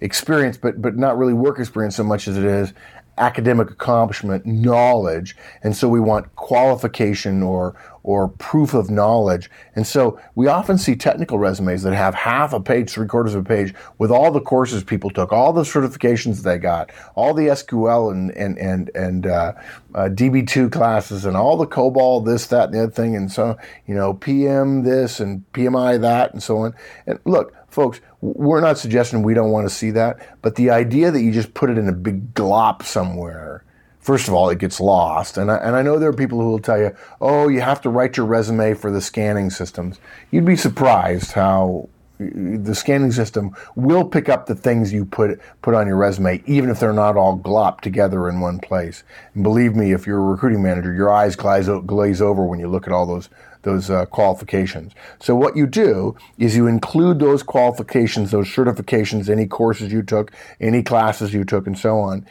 experience, 0.00 0.56
but, 0.56 0.80
but 0.80 0.96
not 0.96 1.18
really 1.18 1.34
work 1.34 1.58
experience 1.58 1.96
so 1.96 2.04
much 2.04 2.26
as 2.26 2.38
it 2.38 2.44
is 2.44 2.72
academic 3.18 3.70
accomplishment, 3.70 4.46
knowledge, 4.46 5.36
and 5.62 5.76
so 5.76 5.88
we 5.88 6.00
want 6.00 6.34
qualification 6.36 7.42
or 7.42 7.76
or 8.08 8.28
proof 8.28 8.72
of 8.72 8.88
knowledge. 8.88 9.50
And 9.76 9.86
so 9.86 10.18
we 10.34 10.46
often 10.46 10.78
see 10.78 10.96
technical 10.96 11.38
resumes 11.38 11.82
that 11.82 11.92
have 11.92 12.14
half 12.14 12.54
a 12.54 12.60
page, 12.60 12.88
three 12.88 13.06
quarters 13.06 13.34
of 13.34 13.44
a 13.44 13.46
page 13.46 13.74
with 13.98 14.10
all 14.10 14.30
the 14.30 14.40
courses 14.40 14.82
people 14.82 15.10
took, 15.10 15.30
all 15.30 15.52
the 15.52 15.60
certifications 15.60 16.42
they 16.42 16.56
got, 16.56 16.90
all 17.16 17.34
the 17.34 17.48
SQL 17.48 18.10
and, 18.10 18.30
and, 18.30 18.58
and, 18.58 18.90
and 18.94 19.26
uh, 19.26 19.52
uh, 19.94 20.08
DB2 20.08 20.72
classes 20.72 21.26
and 21.26 21.36
all 21.36 21.58
the 21.58 21.66
COBOL, 21.66 22.24
this, 22.24 22.46
that, 22.46 22.70
and 22.70 22.74
the 22.74 22.84
other 22.84 22.92
thing. 22.92 23.14
And 23.14 23.30
so, 23.30 23.58
you 23.86 23.94
know, 23.94 24.14
PM 24.14 24.84
this 24.84 25.20
and 25.20 25.44
PMI 25.52 26.00
that 26.00 26.32
and 26.32 26.42
so 26.42 26.56
on. 26.58 26.74
And 27.06 27.18
look, 27.26 27.54
folks, 27.78 28.00
we're 28.20 28.60
not 28.60 28.76
suggesting 28.76 29.22
we 29.22 29.34
don't 29.34 29.52
want 29.52 29.68
to 29.68 29.72
see 29.72 29.92
that, 29.92 30.18
but 30.42 30.56
the 30.56 30.68
idea 30.68 31.12
that 31.12 31.22
you 31.22 31.30
just 31.30 31.54
put 31.54 31.70
it 31.70 31.78
in 31.78 31.88
a 31.88 31.92
big 31.92 32.34
glop 32.34 32.82
somewhere 32.82 33.62
first 34.00 34.26
of 34.26 34.32
all, 34.32 34.48
it 34.48 34.58
gets 34.58 34.80
lost. 34.80 35.36
And 35.36 35.50
I, 35.50 35.56
and 35.56 35.76
I 35.76 35.82
know 35.82 35.98
there 35.98 36.08
are 36.08 36.14
people 36.14 36.40
who 36.40 36.50
will 36.50 36.60
tell 36.60 36.78
you, 36.78 36.96
oh, 37.20 37.48
you 37.48 37.60
have 37.60 37.82
to 37.82 37.90
write 37.90 38.16
your 38.16 38.24
resume 38.24 38.72
for 38.72 38.90
the 38.90 39.02
scanning 39.02 39.50
systems. 39.50 40.00
You'd 40.30 40.46
be 40.46 40.56
surprised 40.56 41.32
how 41.32 41.90
the 42.18 42.74
scanning 42.74 43.12
system 43.12 43.54
will 43.76 44.06
pick 44.06 44.30
up 44.30 44.46
the 44.46 44.54
things 44.54 44.94
you 44.94 45.04
put 45.04 45.38
put 45.60 45.74
on 45.74 45.86
your 45.86 45.96
resume, 45.96 46.42
even 46.46 46.70
if 46.70 46.80
they're 46.80 46.94
not 46.94 47.18
all 47.18 47.38
glopped 47.38 47.82
together 47.82 48.30
in 48.30 48.40
one 48.40 48.58
place. 48.60 49.04
And 49.34 49.42
believe 49.42 49.76
me, 49.76 49.92
if 49.92 50.06
you're 50.06 50.18
a 50.18 50.32
recruiting 50.32 50.62
manager, 50.62 50.94
your 50.94 51.12
eyes 51.12 51.36
glaze, 51.36 51.68
glaze 51.86 52.22
over 52.22 52.46
when 52.46 52.58
you 52.58 52.66
look 52.66 52.86
at 52.86 52.94
all 52.94 53.04
those 53.04 53.28
those 53.68 53.90
uh, 53.90 54.06
qualifications. 54.06 54.92
So 55.20 55.36
what 55.36 55.56
you 55.56 55.66
do 55.66 56.16
is 56.38 56.56
you 56.56 56.66
include 56.66 57.18
those 57.18 57.42
qualifications, 57.42 58.30
those 58.30 58.48
certifications, 58.48 59.28
any 59.28 59.46
courses 59.46 59.92
you 59.92 60.02
took, 60.02 60.32
any 60.60 60.82
classes 60.82 61.34
you 61.34 61.44
took, 61.44 61.66
and 61.66 61.78
so 61.78 61.98
on 61.98 62.26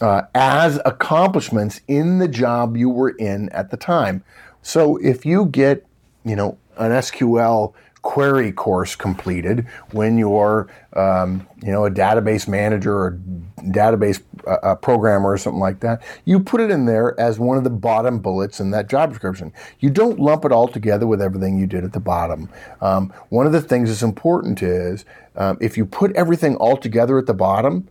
uh, 0.00 0.22
as 0.34 0.80
accomplishments 0.84 1.80
in 1.88 2.18
the 2.18 2.28
job 2.28 2.76
you 2.76 2.88
were 2.88 3.10
in 3.10 3.48
at 3.50 3.70
the 3.70 3.76
time. 3.76 4.22
So 4.62 4.96
if 4.98 5.24
you 5.24 5.46
get, 5.46 5.84
you 6.24 6.36
know, 6.36 6.58
an 6.76 6.92
SQL 6.92 7.74
query 8.02 8.52
course 8.52 8.94
completed 8.94 9.66
when 9.92 10.18
you're, 10.18 10.68
um, 10.94 11.46
you 11.62 11.72
know, 11.72 11.84
a 11.84 11.90
database 11.90 12.48
manager 12.48 12.94
or 12.94 13.20
database 13.64 14.22
uh, 14.46 14.74
programmer 14.76 15.30
or 15.30 15.38
something 15.38 15.60
like 15.60 15.80
that, 15.80 16.02
you 16.24 16.40
put 16.40 16.60
it 16.60 16.70
in 16.70 16.86
there 16.86 17.18
as 17.20 17.38
one 17.38 17.56
of 17.56 17.64
the 17.64 17.70
bottom 17.70 18.18
bullets 18.18 18.60
in 18.60 18.70
that 18.70 18.88
job 18.88 19.10
description. 19.10 19.52
You 19.80 19.90
don't 19.90 20.18
lump 20.18 20.44
it 20.44 20.52
all 20.52 20.68
together 20.68 21.06
with 21.06 21.20
everything 21.20 21.58
you 21.58 21.66
did 21.66 21.84
at 21.84 21.92
the 21.92 22.00
bottom. 22.00 22.48
Um, 22.80 23.12
one 23.28 23.46
of 23.46 23.52
the 23.52 23.60
things 23.60 23.88
that's 23.88 24.02
important 24.02 24.62
is 24.62 25.04
um, 25.36 25.58
if 25.60 25.76
you 25.76 25.84
put 25.86 26.12
everything 26.12 26.56
all 26.56 26.76
together 26.76 27.18
at 27.18 27.26
the 27.26 27.34
bottom, 27.34 27.88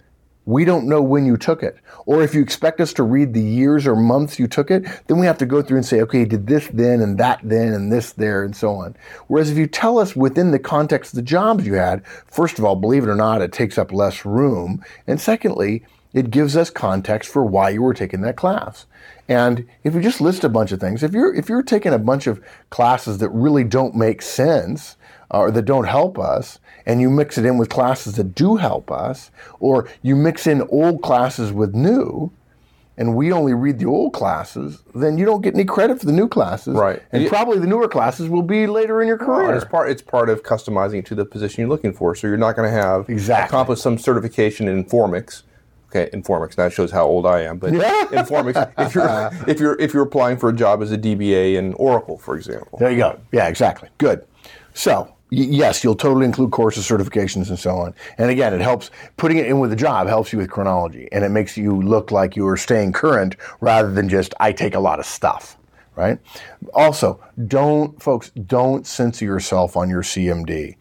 we 0.47 0.63
don't 0.63 0.87
know 0.87 1.01
when 1.01 1.25
you 1.25 1.35
took 1.35 1.61
it. 1.61 1.77
Or 2.05 2.23
if 2.23 2.33
you 2.33 2.41
expect 2.41 2.79
us 2.79 2.93
to 2.93 3.03
read 3.03 3.33
the 3.33 3.41
years 3.41 3.85
or 3.85 3.97
months 3.97 4.39
you 4.39 4.47
took 4.47 4.71
it, 4.71 4.85
then 5.07 5.19
we 5.19 5.25
have 5.25 5.37
to 5.39 5.45
go 5.45 5.61
through 5.61 5.77
and 5.77 5.85
say, 5.85 5.99
okay, 6.01 6.19
you 6.19 6.25
did 6.25 6.47
this 6.47 6.67
then 6.69 7.01
and 7.01 7.17
that 7.17 7.41
then 7.43 7.73
and 7.73 7.91
this 7.91 8.13
there 8.13 8.43
and 8.43 8.55
so 8.55 8.75
on. 8.75 8.95
Whereas 9.27 9.51
if 9.51 9.57
you 9.57 9.67
tell 9.67 9.99
us 9.99 10.15
within 10.15 10.51
the 10.51 10.59
context 10.59 11.11
of 11.11 11.17
the 11.17 11.21
jobs 11.21 11.67
you 11.67 11.73
had, 11.73 12.05
first 12.27 12.57
of 12.57 12.65
all, 12.65 12.77
believe 12.77 13.03
it 13.03 13.09
or 13.09 13.15
not, 13.15 13.41
it 13.41 13.51
takes 13.51 13.77
up 13.77 13.91
less 13.91 14.23
room. 14.23 14.81
And 15.05 15.19
secondly, 15.19 15.85
it 16.13 16.31
gives 16.31 16.55
us 16.55 16.69
context 16.69 17.29
for 17.29 17.43
why 17.43 17.69
you 17.69 17.81
were 17.81 17.93
taking 17.93 18.21
that 18.21 18.37
class. 18.37 18.85
And 19.27 19.67
if 19.83 19.93
you 19.93 19.99
just 19.99 20.21
list 20.21 20.45
a 20.45 20.49
bunch 20.49 20.71
of 20.71 20.79
things, 20.79 21.03
if 21.03 21.11
you're 21.11 21.35
if 21.35 21.49
you're 21.49 21.61
taking 21.61 21.93
a 21.93 21.99
bunch 21.99 22.25
of 22.25 22.41
classes 22.69 23.17
that 23.17 23.29
really 23.29 23.65
don't 23.65 23.95
make 23.95 24.21
sense 24.21 24.95
Uh, 25.29 25.39
or 25.39 25.51
that 25.51 25.65
don't 25.65 25.83
help 25.83 26.17
us, 26.17 26.59
and 26.85 27.01
you 27.01 27.09
mix 27.09 27.37
it 27.37 27.45
in 27.45 27.57
with 27.57 27.67
classes 27.67 28.15
that 28.15 28.33
do 28.33 28.55
help 28.55 28.89
us, 28.89 29.29
or 29.59 29.89
you 30.01 30.15
mix 30.15 30.47
in 30.47 30.61
old 30.69 31.01
classes 31.01 31.51
with 31.51 31.75
new, 31.75 32.31
and 32.97 33.15
we 33.15 33.31
only 33.31 33.53
read 33.53 33.77
the 33.77 33.85
old 33.85 34.13
classes, 34.13 34.81
then 34.95 35.17
you 35.17 35.25
don't 35.25 35.41
get 35.41 35.53
any 35.53 35.65
credit 35.65 35.99
for 35.99 36.07
the 36.07 36.11
new 36.11 36.27
classes. 36.27 36.73
Right. 36.73 37.01
And, 37.11 37.27
probably 37.27 37.59
the 37.59 37.67
newer 37.67 37.87
classes 37.87 38.27
will 38.27 38.41
be 38.41 38.65
later 38.65 39.01
in 39.01 39.07
your 39.07 39.17
career. 39.17 39.53
it's 39.53 39.65
part 39.65 39.89
it's 39.91 40.01
part 40.01 40.29
of 40.29 40.43
customizing 40.43 40.99
it 40.99 41.05
to 41.07 41.15
the 41.15 41.25
position 41.25 41.61
you're 41.61 41.69
looking 41.69 41.93
for. 41.93 42.15
So 42.15 42.27
you're 42.27 42.37
not 42.37 42.55
going 42.55 42.69
to 42.69 42.75
have 42.75 43.07
exactly. 43.09 43.47
accomplished 43.55 43.83
some 43.83 43.97
certification 43.97 44.67
in 44.67 44.83
Informix. 44.83 45.43
Okay, 45.89 46.09
Informix. 46.11 46.55
That 46.55 46.73
shows 46.73 46.91
how 46.91 47.05
old 47.05 47.25
I 47.25 47.41
am. 47.41 47.57
But. 47.57 47.73
Informix, 47.73 48.71
if 48.77 48.93
you're 48.93 49.31
if 49.47 49.59
you're 49.59 49.79
if 49.79 49.93
you're 49.93 50.03
applying 50.03 50.37
for 50.37 50.49
a 50.49 50.53
job 50.53 50.81
as 50.81 50.91
a 50.91 50.97
DBA 50.97 51.55
in 51.55 51.73
Oracle, 51.75 52.17
for 52.17 52.35
example. 52.35 52.77
There 52.79 52.91
you 52.91 52.97
go. 52.97 53.19
Yeah, 53.31 53.47
exactly. 53.47 53.89
Good. 53.97 54.25
So 54.73 55.13
yes, 55.29 55.83
you'll 55.83 55.95
totally 55.95 56.25
include 56.25 56.51
courses, 56.51 56.87
certifications, 56.87 57.49
and 57.49 57.59
so 57.59 57.71
on. 57.71 57.93
And 58.17 58.29
again, 58.29 58.53
it 58.53 58.61
helps 58.61 58.91
putting 59.17 59.37
it 59.37 59.47
in 59.47 59.59
with 59.59 59.69
the 59.69 59.75
job 59.75 60.07
helps 60.07 60.31
you 60.31 60.39
with 60.39 60.49
chronology, 60.49 61.07
and 61.11 61.23
it 61.23 61.29
makes 61.29 61.57
you 61.57 61.81
look 61.81 62.11
like 62.11 62.35
you 62.35 62.47
are 62.47 62.57
staying 62.57 62.93
current 62.93 63.35
rather 63.61 63.91
than 63.91 64.09
just 64.09 64.33
I 64.39 64.51
take 64.51 64.75
a 64.75 64.79
lot 64.79 64.99
of 64.99 65.05
stuff. 65.05 65.57
Right. 65.95 66.19
Also, 66.73 67.19
don't 67.47 68.01
folks 68.01 68.29
don't 68.31 68.85
censor 68.85 69.25
yourself 69.25 69.75
on 69.75 69.89
your 69.89 70.03
CMD. 70.03 70.75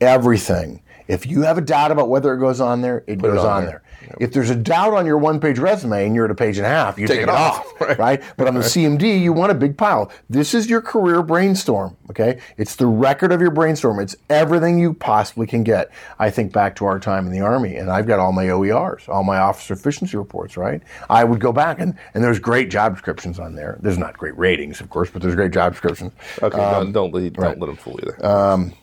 Everything. 0.00 0.82
If 1.08 1.26
you 1.26 1.42
have 1.42 1.56
a 1.56 1.62
doubt 1.62 1.90
about 1.90 2.10
whether 2.10 2.34
it 2.34 2.38
goes 2.38 2.60
on 2.60 2.82
there, 2.82 2.98
it 3.06 3.18
Put 3.18 3.30
goes 3.30 3.38
it 3.38 3.46
on, 3.46 3.46
on, 3.46 3.64
there. 3.64 3.82
there. 4.00 4.10
Yep. 4.10 4.16
If 4.20 4.32
there's 4.32 4.50
a 4.50 4.54
doubt 4.54 4.92
on 4.94 5.06
your 5.06 5.18
one 5.18 5.40
page 5.40 5.58
resume 5.58 6.06
and 6.06 6.14
you're 6.14 6.26
at 6.26 6.30
a 6.30 6.34
page 6.34 6.58
and 6.58 6.66
a 6.66 6.68
half, 6.68 6.98
you 6.98 7.06
take, 7.06 7.16
take 7.16 7.22
it, 7.24 7.28
off, 7.28 7.60
off 7.60 7.80
right. 7.80 7.98
right? 7.98 8.22
But 8.36 8.46
on 8.46 8.54
the 8.54 8.60
CMD, 8.60 9.20
you 9.20 9.32
want 9.32 9.50
a 9.50 9.54
big 9.54 9.76
pile. 9.76 10.12
This 10.28 10.54
is 10.54 10.68
your 10.68 10.80
career 10.80 11.22
brainstorm, 11.22 11.96
okay? 12.10 12.40
It's 12.58 12.76
the 12.76 12.86
record 12.86 13.32
of 13.32 13.40
your 13.40 13.50
brainstorm. 13.50 13.98
It's 14.00 14.16
everything 14.30 14.78
you 14.78 14.94
possibly 14.94 15.46
can 15.46 15.64
get. 15.64 15.90
I 16.18 16.30
think 16.30 16.52
back 16.52 16.76
to 16.76 16.84
our 16.84 16.98
time 17.00 17.26
in 17.26 17.32
the 17.32 17.40
Army, 17.40 17.76
and 17.76 17.90
I've 17.90 18.06
got 18.06 18.18
all 18.18 18.32
my 18.32 18.46
OERs, 18.46 19.08
all 19.08 19.24
my 19.24 19.38
officer 19.38 19.74
efficiency 19.74 20.16
reports, 20.16 20.56
right? 20.56 20.82
I 21.08 21.24
would 21.24 21.40
go 21.40 21.52
back, 21.52 21.80
and, 21.80 21.98
and 22.14 22.22
there's 22.22 22.38
great 22.38 22.70
job 22.70 22.94
descriptions 22.94 23.38
on 23.38 23.54
there. 23.54 23.78
There's 23.80 23.98
not 23.98 24.16
great 24.18 24.36
ratings, 24.36 24.80
of 24.80 24.90
course, 24.90 25.10
but 25.10 25.22
there's 25.22 25.34
great 25.34 25.52
job 25.52 25.72
descriptions. 25.72 26.12
Okay, 26.42 26.58
um, 26.58 26.84
don't, 26.84 26.92
don't, 26.92 27.14
lead, 27.14 27.32
don't 27.34 27.58
let 27.58 27.66
them 27.66 27.76
fool 27.76 27.98
you 28.02 28.12
there. 28.12 28.26
Um, 28.26 28.74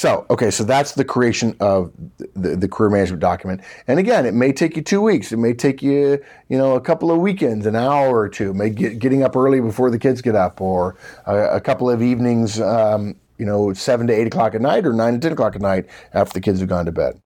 so, 0.00 0.24
okay, 0.30 0.50
so 0.50 0.64
that's 0.64 0.92
the 0.92 1.04
creation 1.04 1.54
of 1.60 1.92
the, 2.34 2.56
the, 2.56 2.66
career 2.66 2.88
management 2.88 3.20
document. 3.20 3.60
And 3.86 3.98
again, 3.98 4.24
it 4.24 4.32
may 4.32 4.50
take 4.50 4.74
you 4.74 4.80
two 4.80 5.02
weeks. 5.02 5.30
It 5.30 5.36
may 5.36 5.52
take 5.52 5.82
you, 5.82 6.18
you 6.48 6.56
know, 6.56 6.74
a 6.74 6.80
couple 6.80 7.10
of 7.10 7.18
weekends, 7.18 7.66
an 7.66 7.76
hour 7.76 8.18
or 8.18 8.30
two. 8.30 8.54
May 8.54 8.70
get 8.70 8.98
getting 8.98 9.22
up 9.22 9.36
early 9.36 9.60
before 9.60 9.90
the 9.90 9.98
kids 9.98 10.22
get 10.22 10.34
up, 10.34 10.58
or 10.58 10.96
a, 11.26 11.56
a 11.56 11.60
couple 11.60 11.90
of 11.90 12.00
evenings, 12.02 12.58
um, 12.62 13.14
you 13.36 13.44
know, 13.44 13.74
seven 13.74 14.06
to 14.06 14.14
eight 14.14 14.26
o'clock 14.26 14.54
at 14.54 14.62
night, 14.62 14.86
or 14.86 14.94
nine 14.94 15.12
to 15.12 15.18
ten 15.18 15.32
o'clock 15.32 15.54
at 15.54 15.60
night 15.60 15.84
after 16.14 16.32
the 16.32 16.40
kids 16.40 16.60
have 16.60 16.68
gone 16.70 16.86
to 16.86 16.92
bed. 16.92 17.20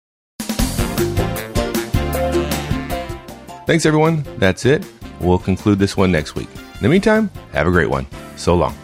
Thanks, 3.67 3.85
everyone. 3.85 4.25
That's 4.39 4.65
it. 4.65 4.83
We'll 5.19 5.37
conclude 5.37 5.77
this 5.77 5.95
one 5.95 6.11
next 6.11 6.33
week. 6.33 6.49
In 6.55 6.81
the 6.81 6.89
meantime, 6.89 7.29
have 7.51 7.67
a 7.67 7.71
great 7.71 7.91
one. 7.91 8.07
So 8.35 8.55
long. 8.55 8.75